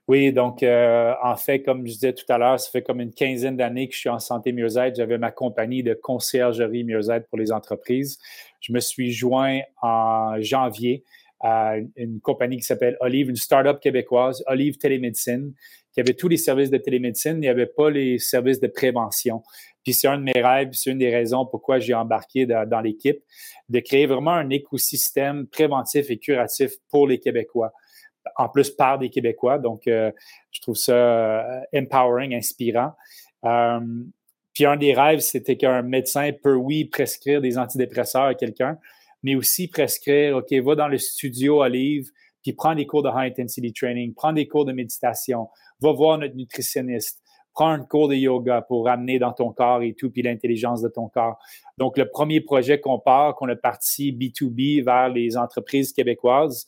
Oui, 0.08 0.34
donc 0.34 0.63
euh, 0.63 1.13
en 1.24 1.36
fait, 1.36 1.62
comme 1.62 1.86
je 1.86 1.94
disais 1.94 2.13
tout 2.13 2.26
à 2.30 2.38
l'heure, 2.38 2.60
ça 2.60 2.70
fait 2.70 2.82
comme 2.82 3.02
une 3.02 3.13
quinzaine 3.13 3.58
d'années 3.58 3.88
que 3.88 3.94
je 3.96 4.00
suis 4.00 4.10
en 4.10 4.20
santé 4.20 4.52
mieux-être. 4.52 4.96
J'avais 4.96 5.17
ma 5.17 5.32
compagnie 5.32 5.84
de 5.84 5.94
conciergerie 5.94 6.84
mieux-être 6.84 7.28
pour 7.28 7.38
les 7.38 7.52
entreprises. 7.52 8.17
Je 8.60 8.74
me 8.74 8.80
suis 8.80 9.12
joint 9.12 9.62
en 9.82 10.36
janvier 10.39 11.04
à 11.39 11.76
une 11.96 12.20
compagnie 12.22 12.58
qui 12.58 12.63
s'appelle 12.63 12.98
Olive, 13.00 13.30
une 13.30 13.36
start-up 13.36 13.80
québécoise, 13.80 14.44
Olive 14.46 14.78
Télémédecine, 14.78 15.54
qui 15.91 16.00
avait 16.00 16.13
tous 16.13 16.28
les 16.28 16.38
services 16.38 16.70
de 16.70 16.78
télémédecine, 16.78 17.38
il 17.38 17.41
n'y 17.41 17.48
avait 17.48 17.65
pas 17.65 17.89
les 17.89 18.20
services 18.20 18.60
de 18.60 18.67
prévention. 18.67 19.41
Puis 19.84 19.94
c'est 19.94 20.08
un 20.08 20.17
de 20.17 20.24
mes 20.24 20.39
rêves, 20.41 20.70
c'est 20.74 20.91
une 20.91 21.00
des 21.00 21.10
raisons 21.10 21.46
pourquoi 21.46 21.80
j'ai 21.80 21.94
embarqué 21.94 22.46
dans 22.46 22.82
l'équipe, 22.82 23.22
de 23.70 23.80
créer 23.80 24.06
vraiment 24.06 24.32
un 24.32 24.50
écosystème 24.50 25.48
préventif 25.48 26.10
et 26.12 26.17
curatif 26.17 26.74
pour 26.89 27.08
les 27.08 27.20
Québécois 27.20 27.74
en 28.38 28.49
plus 28.49 28.69
par 28.69 28.99
des 28.99 29.10
Québécois. 29.10 29.57
Donc, 29.60 29.88
euh, 29.88 30.12
je 30.51 30.62
trouve 30.62 30.75
ça 30.75 30.93
euh, 30.93 31.62
empowering, 31.75 32.36
inspirant. 32.36 32.93
Euh, 33.45 33.79
puis 34.53 34.65
un 34.65 34.77
des 34.77 34.93
rêves, 34.93 35.19
c'était 35.19 35.57
qu'un 35.57 35.81
médecin 35.81 36.31
peut, 36.43 36.55
oui, 36.55 36.86
prescrire 36.86 37.41
des 37.41 37.57
antidépresseurs 37.57 38.23
à 38.23 38.36
quelqu'un, 38.36 38.77
mais 39.23 39.36
aussi 39.36 39.67
prescrire, 39.67 40.38
OK, 40.38 40.51
va 40.53 40.75
dans 40.75 40.88
le 40.88 40.97
studio 40.97 41.63
Olive, 41.63 42.10
puis 42.43 42.53
prends 42.53 42.75
des 42.75 42.86
cours 42.86 43.03
de 43.03 43.10
high 43.10 43.31
intensity 43.31 43.71
training, 43.71 44.13
prends 44.13 44.34
des 44.34 44.47
cours 44.47 44.65
de 44.65 44.73
méditation, 44.73 45.47
va 45.79 45.91
voir 45.93 46.17
notre 46.17 46.36
nutritionniste, 46.36 47.21
prends 47.53 47.69
un 47.69 47.84
cours 47.84 48.07
de 48.07 48.15
yoga 48.15 48.62
pour 48.62 48.86
ramener 48.86 49.19
dans 49.19 49.34
ton 49.34 49.51
corps 49.51 49.84
et 49.84 49.93
tout, 49.93 50.10
puis 50.10 50.21
l'intelligence 50.21 50.81
de 50.81 50.89
ton 50.89 51.07
corps. 51.07 51.38
Donc, 51.77 51.97
le 51.97 52.10
premier 52.10 52.41
projet 52.41 52.79
qu'on 52.79 52.99
part, 52.99 53.36
qu'on 53.36 53.49
a 53.49 53.55
parti 53.55 54.12
B2B 54.12 54.84
vers 54.84 55.10
les 55.10 55.38
entreprises 55.38 55.93
québécoises, 55.93 56.67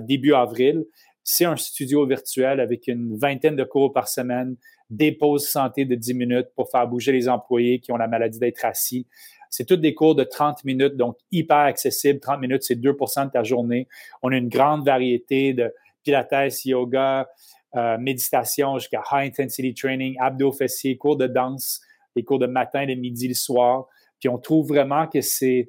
début 0.00 0.34
avril. 0.34 0.84
C'est 1.24 1.44
un 1.44 1.56
studio 1.56 2.06
virtuel 2.06 2.60
avec 2.60 2.86
une 2.86 3.16
vingtaine 3.16 3.56
de 3.56 3.64
cours 3.64 3.92
par 3.92 4.08
semaine, 4.08 4.56
des 4.88 5.12
pauses 5.12 5.46
santé 5.46 5.84
de 5.84 5.94
10 5.94 6.14
minutes 6.14 6.48
pour 6.56 6.70
faire 6.70 6.86
bouger 6.88 7.12
les 7.12 7.28
employés 7.28 7.80
qui 7.80 7.92
ont 7.92 7.96
la 7.96 8.08
maladie 8.08 8.38
d'être 8.38 8.64
assis. 8.64 9.06
C'est 9.50 9.64
tous 9.64 9.76
des 9.76 9.94
cours 9.94 10.14
de 10.14 10.24
30 10.24 10.64
minutes, 10.64 10.96
donc 10.96 11.16
hyper 11.30 11.58
accessible. 11.58 12.20
30 12.20 12.40
minutes, 12.40 12.62
c'est 12.62 12.76
2% 12.76 13.26
de 13.26 13.30
ta 13.30 13.42
journée. 13.42 13.88
On 14.22 14.32
a 14.32 14.36
une 14.36 14.48
grande 14.48 14.84
variété 14.84 15.52
de 15.52 15.72
pilates, 16.02 16.64
yoga, 16.64 17.28
euh, 17.76 17.98
méditation 17.98 18.78
jusqu'à 18.78 19.02
high 19.12 19.28
intensity 19.28 19.74
training, 19.74 20.16
abdos 20.18 20.52
fessiers, 20.52 20.96
cours 20.96 21.16
de 21.16 21.26
danse, 21.26 21.80
les 22.16 22.24
cours 22.24 22.38
de 22.38 22.46
matin, 22.46 22.86
de 22.86 22.94
midi, 22.94 23.28
le 23.28 23.34
soir. 23.34 23.86
Puis 24.18 24.28
on 24.28 24.38
trouve 24.38 24.68
vraiment 24.68 25.06
que 25.06 25.20
c'est 25.20 25.68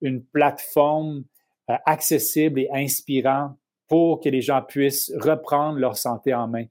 une 0.00 0.24
plateforme 0.24 1.24
accessible 1.68 2.60
et 2.60 2.68
inspirante 2.72 3.56
pour 3.88 4.20
que 4.20 4.28
les 4.28 4.40
gens 4.40 4.62
puissent 4.62 5.12
reprendre 5.20 5.78
leur 5.78 5.96
santé 5.96 6.34
en 6.34 6.48
main 6.48 6.64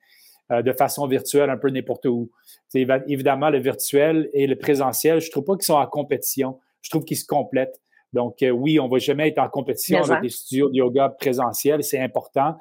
euh, 0.51 0.62
de 0.62 0.73
façon 0.73 1.08
virtuelle 1.08 1.49
un 1.49 1.58
peu 1.58 1.69
n'importe 1.69 2.06
où. 2.06 2.29
C'est 2.67 2.86
évidemment, 3.08 3.49
le 3.49 3.60
virtuel 3.60 4.29
et 4.34 4.47
le 4.47 4.58
présentiel, 4.58 5.21
je 5.21 5.27
ne 5.27 5.32
trouve 5.32 5.45
pas 5.45 5.56
qu'ils 5.56 5.65
sont 5.65 5.75
en 5.75 5.88
compétition. 5.88 6.60
Je 6.82 6.89
trouve 6.89 7.06
qu'ils 7.06 7.17
se 7.17 7.25
complètent. 7.25 7.79
Donc, 8.12 8.41
euh, 8.43 8.49
oui, 8.49 8.79
on 8.79 8.88
ne 8.88 8.91
va 8.91 8.97
jamais 8.97 9.29
être 9.29 9.39
en 9.39 9.47
compétition 9.47 10.03
avec 10.03 10.21
des 10.21 10.29
studios 10.29 10.69
de 10.69 10.75
yoga 10.75 11.10
présentiels, 11.10 11.84
c'est 11.84 11.99
important. 11.99 12.58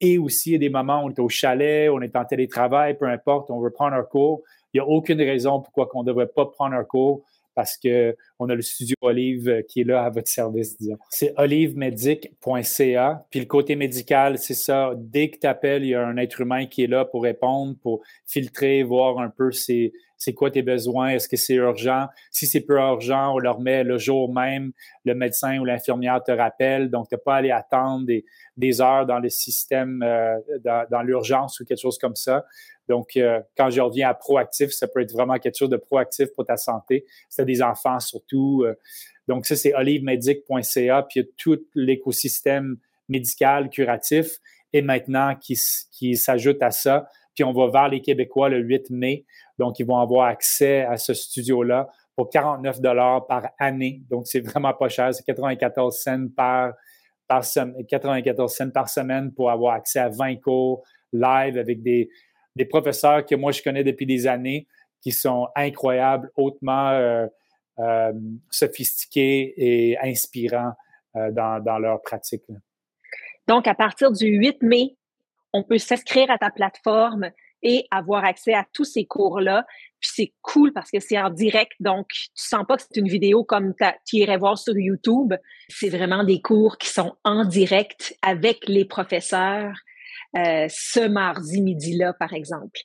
Et 0.00 0.18
aussi, 0.18 0.50
il 0.50 0.52
y 0.52 0.56
a 0.56 0.58
des 0.58 0.70
moments 0.70 1.02
où 1.02 1.06
on 1.06 1.10
est 1.10 1.20
au 1.20 1.28
chalet, 1.28 1.90
on 1.90 2.00
est 2.02 2.14
en 2.16 2.24
télétravail, 2.24 2.96
peu 2.96 3.06
importe, 3.06 3.50
on 3.50 3.60
veut 3.60 3.70
prendre 3.70 3.94
un 3.94 4.02
cours. 4.02 4.42
Il 4.72 4.78
n'y 4.78 4.80
a 4.80 4.88
aucune 4.88 5.20
raison 5.20 5.60
pourquoi 5.60 5.88
on 5.94 6.02
ne 6.02 6.06
devrait 6.06 6.26
pas 6.26 6.46
prendre 6.46 6.74
un 6.74 6.84
cours 6.84 7.24
parce 7.54 7.78
qu'on 7.78 8.48
a 8.48 8.54
le 8.54 8.62
studio 8.62 8.96
Olive 9.00 9.48
euh, 9.48 9.62
qui 9.62 9.80
est 9.80 9.84
là 9.84 10.04
à 10.04 10.10
votre 10.10 10.28
service. 10.28 10.76
C'est 11.10 11.32
olivemedic.ca. 11.36 13.26
Puis 13.30 13.40
le 13.40 13.46
côté 13.46 13.76
médical, 13.76 14.38
c'est 14.38 14.54
ça. 14.54 14.92
Dès 14.96 15.30
que 15.30 15.38
tu 15.38 15.46
appelles, 15.46 15.84
il 15.84 15.90
y 15.90 15.94
a 15.94 16.04
un 16.04 16.16
être 16.16 16.40
humain 16.40 16.66
qui 16.66 16.84
est 16.84 16.88
là 16.88 17.04
pour 17.04 17.22
répondre, 17.22 17.76
pour 17.82 18.02
filtrer, 18.26 18.82
voir 18.82 19.18
un 19.18 19.30
peu 19.30 19.50
c'est, 19.52 19.92
quoi 20.34 20.50
tes 20.50 20.62
besoins, 20.62 21.10
est-ce 21.10 21.28
que 21.28 21.36
c'est 21.36 21.54
urgent? 21.54 22.06
Si 22.30 22.46
c'est 22.46 22.62
peu 22.62 22.78
urgent, 22.78 23.34
on 23.34 23.38
leur 23.38 23.60
met 23.60 23.84
le 23.84 23.98
jour 23.98 24.32
même, 24.32 24.72
le 25.04 25.14
médecin 25.14 25.58
ou 25.58 25.66
l'infirmière 25.66 26.22
te 26.22 26.32
rappelle. 26.32 26.90
Donc, 26.90 27.08
tu 27.08 27.14
n'as 27.14 27.20
pas 27.20 27.34
à 27.34 27.36
aller 27.38 27.50
attendre 27.50 28.06
des, 28.06 28.24
des, 28.56 28.80
heures 28.80 29.04
dans 29.04 29.18
le 29.18 29.28
système, 29.28 30.02
euh, 30.02 30.38
dans 30.64 31.02
l'urgence 31.02 31.60
ou 31.60 31.66
quelque 31.66 31.80
chose 31.80 31.98
comme 31.98 32.16
ça. 32.16 32.44
Donc, 32.88 33.16
euh, 33.16 33.40
quand 33.56 33.70
je 33.70 33.80
reviens 33.80 34.08
à 34.08 34.14
proactif, 34.14 34.70
ça 34.70 34.88
peut 34.88 35.00
être 35.00 35.12
vraiment 35.12 35.38
quelque 35.38 35.56
chose 35.56 35.70
de 35.70 35.76
proactif 35.76 36.28
pour 36.34 36.44
ta 36.44 36.56
santé. 36.56 37.04
C'est 37.28 37.44
des 37.44 37.62
enfants 37.62 38.00
surtout. 38.00 38.64
Euh. 38.64 38.74
donc, 39.26 39.46
ça, 39.46 39.56
c'est 39.56 39.74
olivemedic.ca, 39.74 41.02
puis 41.02 41.20
il 41.20 41.22
y 41.22 41.26
a 41.26 41.28
tout 41.36 41.60
l'écosystème 41.74 42.76
médical, 43.08 43.70
curatif, 43.70 44.38
et 44.72 44.82
maintenant 44.82 45.36
qui, 45.36 45.56
s'ajoute 46.16 46.62
à 46.62 46.70
ça. 46.70 47.08
Puis 47.34 47.44
on 47.44 47.52
va 47.52 47.68
vers 47.68 47.88
les 47.88 48.00
Québécois 48.00 48.48
le 48.48 48.58
8 48.58 48.90
mai. 48.90 49.24
Donc, 49.58 49.78
ils 49.78 49.86
vont 49.86 49.98
avoir 49.98 50.26
accès 50.26 50.82
à 50.82 50.96
ce 50.96 51.14
studio-là 51.14 51.88
pour 52.16 52.28
49 52.28 52.80
dollars 52.80 53.26
par 53.26 53.50
année. 53.58 54.02
Donc, 54.10 54.26
c'est 54.26 54.40
vraiment 54.40 54.72
pas 54.72 54.88
cher. 54.88 55.14
C'est 55.14 55.24
94 55.24 55.96
cents 55.96 56.28
par, 56.36 56.74
par, 57.26 57.44
94 57.88 58.52
cents 58.52 58.70
par 58.70 58.88
semaine 58.88 59.32
pour 59.32 59.50
avoir 59.50 59.74
accès 59.74 60.00
à 60.00 60.08
20 60.08 60.36
cours 60.36 60.84
live 61.12 61.56
avec 61.58 61.82
des, 61.82 62.08
des 62.56 62.64
professeurs 62.64 63.24
que 63.24 63.34
moi 63.34 63.52
je 63.52 63.62
connais 63.62 63.84
depuis 63.84 64.06
des 64.06 64.26
années 64.26 64.66
qui 65.04 65.12
sont 65.12 65.48
incroyables, 65.54 66.30
hautement 66.34 66.90
euh, 66.90 67.26
euh, 67.78 68.12
sophistiqués 68.50 69.52
et 69.56 69.98
inspirants 69.98 70.72
euh, 71.16 71.30
dans, 71.30 71.62
dans, 71.62 71.78
leur 71.78 72.00
pratique. 72.00 72.42
Donc, 73.46 73.68
à 73.68 73.74
partir 73.74 74.10
du 74.12 74.26
8 74.26 74.62
mai, 74.62 74.96
on 75.52 75.62
peut 75.62 75.76
s'inscrire 75.76 76.30
à 76.30 76.38
ta 76.38 76.50
plateforme 76.50 77.30
et 77.62 77.86
avoir 77.90 78.24
accès 78.24 78.54
à 78.54 78.64
tous 78.72 78.84
ces 78.84 79.04
cours-là. 79.04 79.66
Puis 80.00 80.10
c'est 80.14 80.32
cool 80.40 80.72
parce 80.72 80.90
que 80.90 81.00
c'est 81.00 81.18
en 81.18 81.30
direct, 81.30 81.72
donc 81.80 82.08
tu 82.08 82.28
sens 82.34 82.64
pas 82.66 82.76
que 82.76 82.82
c'est 82.82 83.00
une 83.00 83.08
vidéo 83.08 83.44
comme 83.44 83.74
tu 84.06 84.16
irais 84.16 84.36
voir 84.36 84.56
sur 84.58 84.76
YouTube. 84.76 85.34
C'est 85.68 85.88
vraiment 85.88 86.24
des 86.24 86.40
cours 86.40 86.78
qui 86.78 86.88
sont 86.88 87.16
en 87.24 87.44
direct 87.44 88.16
avec 88.22 88.68
les 88.68 88.84
professeurs 88.84 89.74
euh, 90.36 90.66
ce 90.68 91.06
mardi 91.06 91.60
midi-là, 91.60 92.12
par 92.12 92.32
exemple. 92.32 92.80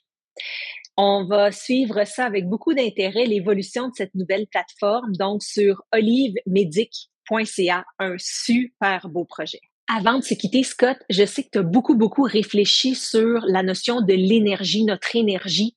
On 0.96 1.24
va 1.24 1.50
suivre 1.50 2.04
ça 2.04 2.26
avec 2.26 2.46
beaucoup 2.48 2.74
d'intérêt, 2.74 3.24
l'évolution 3.24 3.88
de 3.88 3.94
cette 3.94 4.14
nouvelle 4.14 4.46
plateforme, 4.46 5.16
donc 5.16 5.42
sur 5.42 5.82
olivemedic.ca, 5.92 7.84
un 7.98 8.16
super 8.18 9.08
beau 9.08 9.24
projet. 9.24 9.60
Avant 9.92 10.18
de 10.18 10.24
se 10.24 10.34
quitter, 10.34 10.62
Scott, 10.62 10.98
je 11.08 11.24
sais 11.24 11.42
que 11.42 11.48
tu 11.52 11.58
as 11.58 11.62
beaucoup, 11.62 11.96
beaucoup 11.96 12.22
réfléchi 12.22 12.94
sur 12.94 13.40
la 13.46 13.62
notion 13.62 14.02
de 14.02 14.12
l'énergie, 14.12 14.84
notre 14.84 15.16
énergie. 15.16 15.76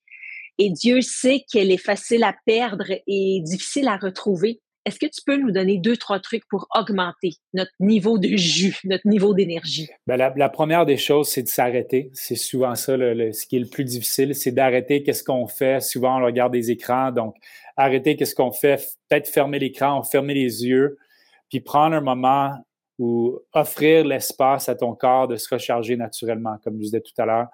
Et 0.59 0.69
Dieu 0.69 1.01
sait 1.01 1.45
qu'elle 1.51 1.71
est 1.71 1.77
facile 1.77 2.23
à 2.23 2.35
perdre 2.45 2.91
et 3.07 3.41
difficile 3.43 3.87
à 3.87 3.97
retrouver. 3.97 4.61
Est-ce 4.85 4.99
que 4.99 5.05
tu 5.05 5.21
peux 5.25 5.37
nous 5.37 5.51
donner 5.51 5.77
deux, 5.77 5.95
trois 5.95 6.19
trucs 6.19 6.45
pour 6.49 6.67
augmenter 6.77 7.35
notre 7.53 7.71
niveau 7.79 8.17
de 8.17 8.35
jus, 8.35 8.77
notre 8.83 9.07
niveau 9.07 9.33
d'énergie? 9.33 9.89
Ben, 10.07 10.17
la, 10.17 10.49
première 10.49 10.85
des 10.85 10.97
choses, 10.97 11.29
c'est 11.29 11.43
de 11.43 11.47
s'arrêter. 11.47 12.09
C'est 12.13 12.35
souvent 12.35 12.75
ça, 12.75 12.97
ce 12.97 13.45
qui 13.47 13.55
est 13.55 13.59
le 13.59 13.69
plus 13.69 13.85
difficile, 13.85 14.35
c'est 14.35 14.51
d'arrêter 14.51 15.01
qu'est-ce 15.03 15.23
qu'on 15.23 15.47
fait. 15.47 15.81
Souvent, 15.81 16.19
on 16.19 16.25
regarde 16.25 16.51
des 16.51 16.69
écrans. 16.69 17.11
Donc, 17.11 17.35
arrêter 17.77 18.17
qu'est-ce 18.17 18.35
qu'on 18.35 18.51
fait. 18.51 18.75
Peut-être 19.07 19.27
fermer 19.27 19.57
l'écran, 19.57 20.03
fermer 20.03 20.33
les 20.33 20.65
yeux, 20.65 20.97
puis 21.49 21.61
prendre 21.61 21.95
un 21.95 22.01
moment 22.01 22.53
où 22.99 23.39
offrir 23.53 24.05
l'espace 24.05 24.67
à 24.67 24.75
ton 24.75 24.95
corps 24.95 25.29
de 25.29 25.37
se 25.37 25.53
recharger 25.53 25.95
naturellement, 25.95 26.57
comme 26.63 26.75
je 26.75 26.83
disais 26.83 27.01
tout 27.01 27.19
à 27.21 27.25
l'heure. 27.25 27.47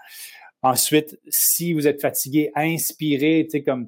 Ensuite, 0.62 1.18
si 1.30 1.74
vous 1.74 1.88
êtes 1.88 2.02
fatigué, 2.02 2.52
inspirez, 2.56 3.46
tu 3.46 3.52
sais, 3.52 3.64
comme 3.64 3.88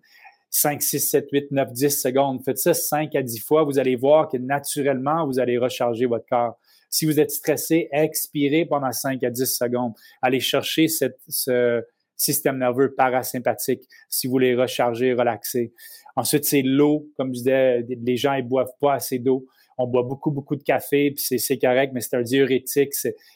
5, 0.51 0.81
6, 0.81 0.99
7, 0.99 1.29
8, 1.31 1.51
9, 1.51 1.71
10 1.71 2.01
secondes. 2.01 2.43
Faites 2.43 2.57
ça 2.57 2.73
5 2.73 3.15
à 3.15 3.23
10 3.23 3.39
fois, 3.39 3.63
vous 3.63 3.79
allez 3.79 3.95
voir 3.95 4.27
que 4.29 4.37
naturellement, 4.37 5.25
vous 5.25 5.39
allez 5.39 5.57
recharger 5.57 6.05
votre 6.05 6.25
corps. 6.27 6.59
Si 6.89 7.05
vous 7.05 7.21
êtes 7.21 7.31
stressé, 7.31 7.87
expirez 7.93 8.65
pendant 8.65 8.91
5 8.91 9.23
à 9.23 9.29
10 9.29 9.45
secondes. 9.45 9.93
Allez 10.21 10.41
chercher 10.41 10.87
ce 10.89 11.81
système 12.17 12.57
nerveux 12.57 12.93
parasympathique 12.93 13.83
si 14.09 14.27
vous 14.27 14.31
voulez 14.31 14.53
recharger, 14.53 15.13
relaxer. 15.13 15.73
Ensuite, 16.17 16.43
c'est 16.43 16.61
l'eau. 16.61 17.07
Comme 17.15 17.29
je 17.29 17.39
disais, 17.39 17.85
les 17.87 18.17
gens 18.17 18.35
ne 18.35 18.41
boivent 18.41 18.75
pas 18.81 18.95
assez 18.95 19.19
d'eau. 19.19 19.47
On 19.77 19.87
boit 19.87 20.03
beaucoup, 20.03 20.31
beaucoup 20.31 20.57
de 20.57 20.63
café, 20.63 21.11
puis 21.11 21.39
c'est 21.39 21.57
correct, 21.57 21.91
mais 21.93 22.01
c'est 22.01 22.17
un 22.17 22.21
diurétique, 22.21 22.93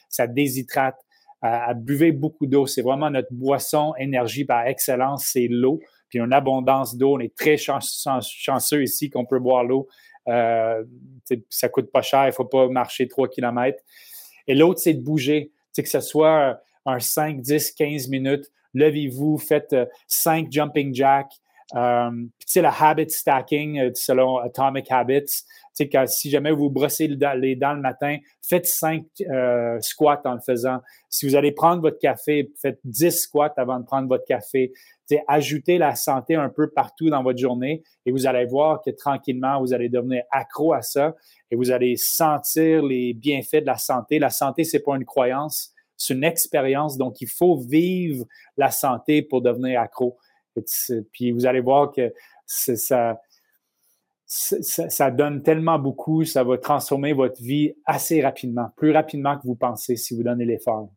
ça 0.08 0.26
déshydrate. 0.26 0.96
À, 1.40 1.74
buvez 1.74 2.12
beaucoup 2.12 2.46
d'eau. 2.46 2.66
C'est 2.66 2.82
vraiment 2.82 3.10
notre 3.10 3.32
boisson 3.32 3.94
énergie 3.98 4.44
par 4.44 4.66
excellence, 4.66 5.26
c'est 5.32 5.48
l'eau 5.48 5.80
puis 6.08 6.18
une 6.18 6.32
abondance 6.32 6.96
d'eau. 6.96 7.16
On 7.16 7.20
est 7.20 7.34
très 7.34 7.56
chanceux 7.56 8.82
ici 8.82 9.10
qu'on 9.10 9.24
peut 9.24 9.38
boire 9.38 9.64
l'eau. 9.64 9.88
Euh, 10.28 10.82
ça 11.48 11.68
coûte 11.68 11.90
pas 11.90 12.02
cher, 12.02 12.26
il 12.26 12.32
faut 12.32 12.44
pas 12.44 12.68
marcher 12.68 13.08
3 13.08 13.28
km. 13.28 13.78
Et 14.46 14.54
l'autre, 14.54 14.80
c'est 14.80 14.94
de 14.94 15.02
bouger. 15.02 15.52
que 15.76 15.88
ce 15.88 16.00
soit 16.00 16.60
un 16.84 17.00
5, 17.00 17.40
10, 17.40 17.72
15 17.72 18.08
minutes, 18.08 18.50
levez-vous, 18.74 19.38
faites 19.38 19.74
5 20.06 20.46
euh, 20.46 20.48
jumping 20.50 20.94
jacks. 20.94 21.32
Euh, 21.74 22.10
tu 22.46 22.60
le 22.60 22.68
habit 22.68 23.10
stacking 23.10 23.80
euh, 23.80 23.90
selon 23.94 24.38
Atomic 24.38 24.90
Habits. 24.90 25.42
Tu 25.76 25.88
sais, 25.90 26.06
si 26.06 26.30
jamais 26.30 26.52
vous 26.52 26.70
brossez 26.70 27.08
les 27.08 27.56
dents 27.56 27.74
le 27.74 27.80
matin, 27.80 28.18
faites 28.42 28.66
5 28.66 29.04
squats 29.80 30.22
en 30.24 30.34
le 30.34 30.40
faisant. 30.40 30.78
Si 31.10 31.26
vous 31.26 31.34
allez 31.34 31.52
prendre 31.52 31.82
votre 31.82 31.98
café, 31.98 32.50
faites 32.62 32.78
10 32.84 33.10
squats 33.10 33.52
avant 33.58 33.80
de 33.80 33.84
prendre 33.84 34.08
votre 34.08 34.24
café 34.24 34.72
ajouter 35.28 35.78
la 35.78 35.94
santé 35.94 36.34
un 36.34 36.48
peu 36.48 36.70
partout 36.70 37.10
dans 37.10 37.22
votre 37.22 37.38
journée 37.38 37.82
et 38.04 38.12
vous 38.12 38.26
allez 38.26 38.44
voir 38.46 38.82
que 38.82 38.90
tranquillement, 38.90 39.60
vous 39.60 39.72
allez 39.72 39.88
devenir 39.88 40.22
accro 40.30 40.72
à 40.72 40.82
ça 40.82 41.14
et 41.50 41.56
vous 41.56 41.70
allez 41.70 41.96
sentir 41.96 42.82
les 42.82 43.14
bienfaits 43.14 43.60
de 43.60 43.66
la 43.66 43.78
santé. 43.78 44.18
La 44.18 44.30
santé, 44.30 44.64
c'est 44.64 44.80
pas 44.80 44.96
une 44.96 45.04
croyance, 45.04 45.72
c'est 45.96 46.14
une 46.14 46.24
expérience. 46.24 46.96
Donc, 46.96 47.20
il 47.20 47.28
faut 47.28 47.56
vivre 47.56 48.24
la 48.56 48.70
santé 48.70 49.22
pour 49.22 49.42
devenir 49.42 49.80
accro. 49.80 50.18
Puis 51.12 51.32
vous 51.32 51.46
allez 51.46 51.60
voir 51.60 51.92
que 51.92 52.12
ça, 52.46 53.18
ça, 54.26 54.88
ça, 54.88 55.10
donne 55.10 55.42
tellement 55.42 55.78
beaucoup, 55.78 56.24
ça 56.24 56.44
va 56.44 56.58
transformer 56.58 57.12
votre 57.12 57.40
vie 57.40 57.74
assez 57.84 58.22
rapidement, 58.22 58.68
plus 58.76 58.92
rapidement 58.92 59.36
que 59.36 59.42
vous 59.44 59.56
pensez 59.56 59.96
si 59.96 60.16
vous 60.16 60.22
donnez 60.22 60.44
l'effort. 60.44 60.90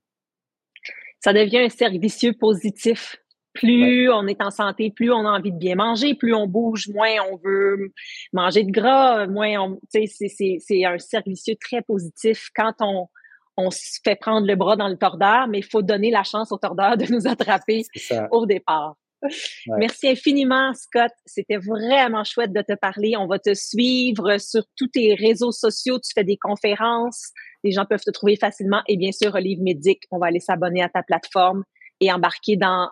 Ça 1.19 1.33
devient 1.33 1.59
un 1.59 1.69
cercle 1.69 1.99
vicieux 1.99 2.33
positif 2.33 3.17
plus 3.53 4.09
on 4.11 4.27
est 4.27 4.41
en 4.41 4.51
santé, 4.51 4.91
plus 4.91 5.11
on 5.11 5.25
a 5.25 5.31
envie 5.37 5.51
de 5.51 5.57
bien 5.57 5.75
manger, 5.75 6.15
plus 6.15 6.33
on 6.33 6.47
bouge, 6.47 6.87
moins 6.89 7.15
on 7.31 7.37
veut 7.43 7.91
manger 8.31 8.63
de 8.63 8.71
gras, 8.71 9.27
moins 9.27 9.59
on, 9.59 9.79
c'est, 9.89 10.07
c'est 10.07 10.85
un 10.85 10.97
cercle 10.97 11.29
vicieux 11.29 11.55
très 11.59 11.81
positif 11.81 12.49
quand 12.55 12.73
on, 12.79 13.07
on 13.57 13.71
se 13.71 13.99
fait 14.03 14.15
prendre 14.15 14.47
le 14.47 14.55
bras 14.55 14.75
dans 14.75 14.87
le 14.87 14.97
tordeur, 14.97 15.47
mais 15.47 15.59
il 15.59 15.65
faut 15.65 15.81
donner 15.81 16.11
la 16.11 16.23
chance 16.23 16.51
au 16.51 16.57
tordeur 16.57 16.97
de 16.97 17.05
nous 17.11 17.27
attraper 17.27 17.83
au 18.31 18.45
départ. 18.45 18.95
Merci 19.77 20.09
infiniment, 20.09 20.73
Scott. 20.73 21.11
C'était 21.25 21.57
vraiment 21.57 22.23
chouette 22.23 22.53
de 22.53 22.61
te 22.61 22.73
parler. 22.73 23.15
On 23.17 23.27
va 23.27 23.39
te 23.39 23.53
suivre 23.53 24.37
sur 24.37 24.63
tous 24.77 24.87
tes 24.87 25.13
réseaux 25.13 25.51
sociaux. 25.51 25.99
Tu 25.99 26.11
fais 26.13 26.23
des 26.23 26.37
conférences. 26.37 27.31
les 27.63 27.71
gens 27.71 27.85
peuvent 27.85 28.03
te 28.03 28.11
trouver 28.11 28.37
facilement. 28.37 28.81
Et 28.87 28.97
bien 28.97 29.11
sûr, 29.11 29.35
Olive 29.35 29.61
Médic, 29.61 30.03
on 30.11 30.19
va 30.19 30.27
aller 30.27 30.39
s'abonner 30.39 30.81
à 30.81 30.89
ta 30.89 31.03
plateforme 31.03 31.63
et 31.99 32.11
embarquer 32.11 32.55
dans, 32.55 32.89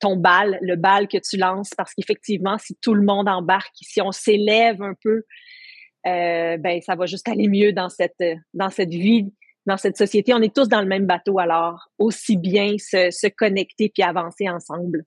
ton 0.00 0.16
bal, 0.16 0.58
le 0.60 0.76
bal 0.76 1.08
que 1.08 1.18
tu 1.18 1.36
lances, 1.36 1.70
parce 1.76 1.92
qu'effectivement, 1.94 2.58
si 2.58 2.76
tout 2.80 2.94
le 2.94 3.02
monde 3.02 3.28
embarque, 3.28 3.74
si 3.80 4.00
on 4.00 4.12
s'élève 4.12 4.82
un 4.82 4.94
peu, 5.02 5.22
euh, 6.06 6.56
ben 6.56 6.80
ça 6.80 6.94
va 6.94 7.06
juste 7.06 7.28
aller 7.28 7.48
mieux 7.48 7.72
dans 7.72 7.88
cette 7.88 8.22
dans 8.54 8.70
cette 8.70 8.90
vie, 8.90 9.26
dans 9.66 9.76
cette 9.76 9.96
société. 9.96 10.32
On 10.32 10.40
est 10.40 10.54
tous 10.54 10.68
dans 10.68 10.80
le 10.80 10.86
même 10.86 11.06
bateau, 11.06 11.38
alors 11.38 11.88
aussi 11.98 12.36
bien 12.36 12.76
se, 12.78 13.10
se 13.10 13.26
connecter 13.26 13.90
puis 13.92 14.02
avancer 14.02 14.48
ensemble. 14.48 15.04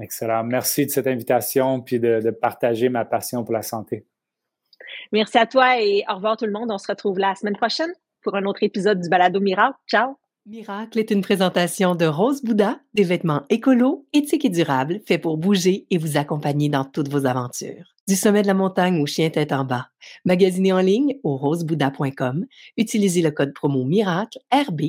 Excellent. 0.00 0.44
Merci 0.44 0.86
de 0.86 0.90
cette 0.90 1.06
invitation 1.06 1.80
puis 1.80 2.00
de, 2.00 2.20
de 2.20 2.30
partager 2.30 2.88
ma 2.88 3.04
passion 3.04 3.44
pour 3.44 3.54
la 3.54 3.62
santé. 3.62 4.06
Merci 5.12 5.38
à 5.38 5.46
toi 5.46 5.80
et 5.80 6.04
au 6.10 6.14
revoir 6.14 6.36
tout 6.36 6.46
le 6.46 6.52
monde. 6.52 6.70
On 6.70 6.78
se 6.78 6.86
retrouve 6.86 7.18
la 7.18 7.34
semaine 7.34 7.56
prochaine 7.56 7.92
pour 8.22 8.34
un 8.34 8.44
autre 8.44 8.62
épisode 8.62 9.00
du 9.00 9.08
Balado 9.08 9.40
Miracle. 9.40 9.76
Ciao! 9.86 10.16
Miracle 10.46 10.98
est 10.98 11.10
une 11.10 11.20
présentation 11.20 11.94
de 11.94 12.06
Rose 12.06 12.42
Bouddha, 12.42 12.80
des 12.94 13.04
vêtements 13.04 13.42
écolos, 13.50 14.06
éthiques 14.12 14.46
et 14.46 14.50
durables, 14.50 15.00
faits 15.06 15.20
pour 15.20 15.36
bouger 15.36 15.86
et 15.90 15.98
vous 15.98 16.16
accompagner 16.16 16.70
dans 16.70 16.84
toutes 16.84 17.08
vos 17.08 17.26
aventures. 17.26 17.94
Du 18.08 18.16
sommet 18.16 18.42
de 18.42 18.46
la 18.46 18.54
montagne 18.54 19.00
au 19.00 19.06
chien 19.06 19.28
tête 19.28 19.52
en 19.52 19.64
bas. 19.64 19.90
Magasinez 20.24 20.72
en 20.72 20.80
ligne 20.80 21.18
au 21.22 21.36
rosebouddha.com. 21.36 22.46
Utilisez 22.78 23.22
le 23.22 23.30
code 23.30 23.52
promo 23.52 23.84
MIRACLE, 23.84 24.40
RB, 24.52 24.80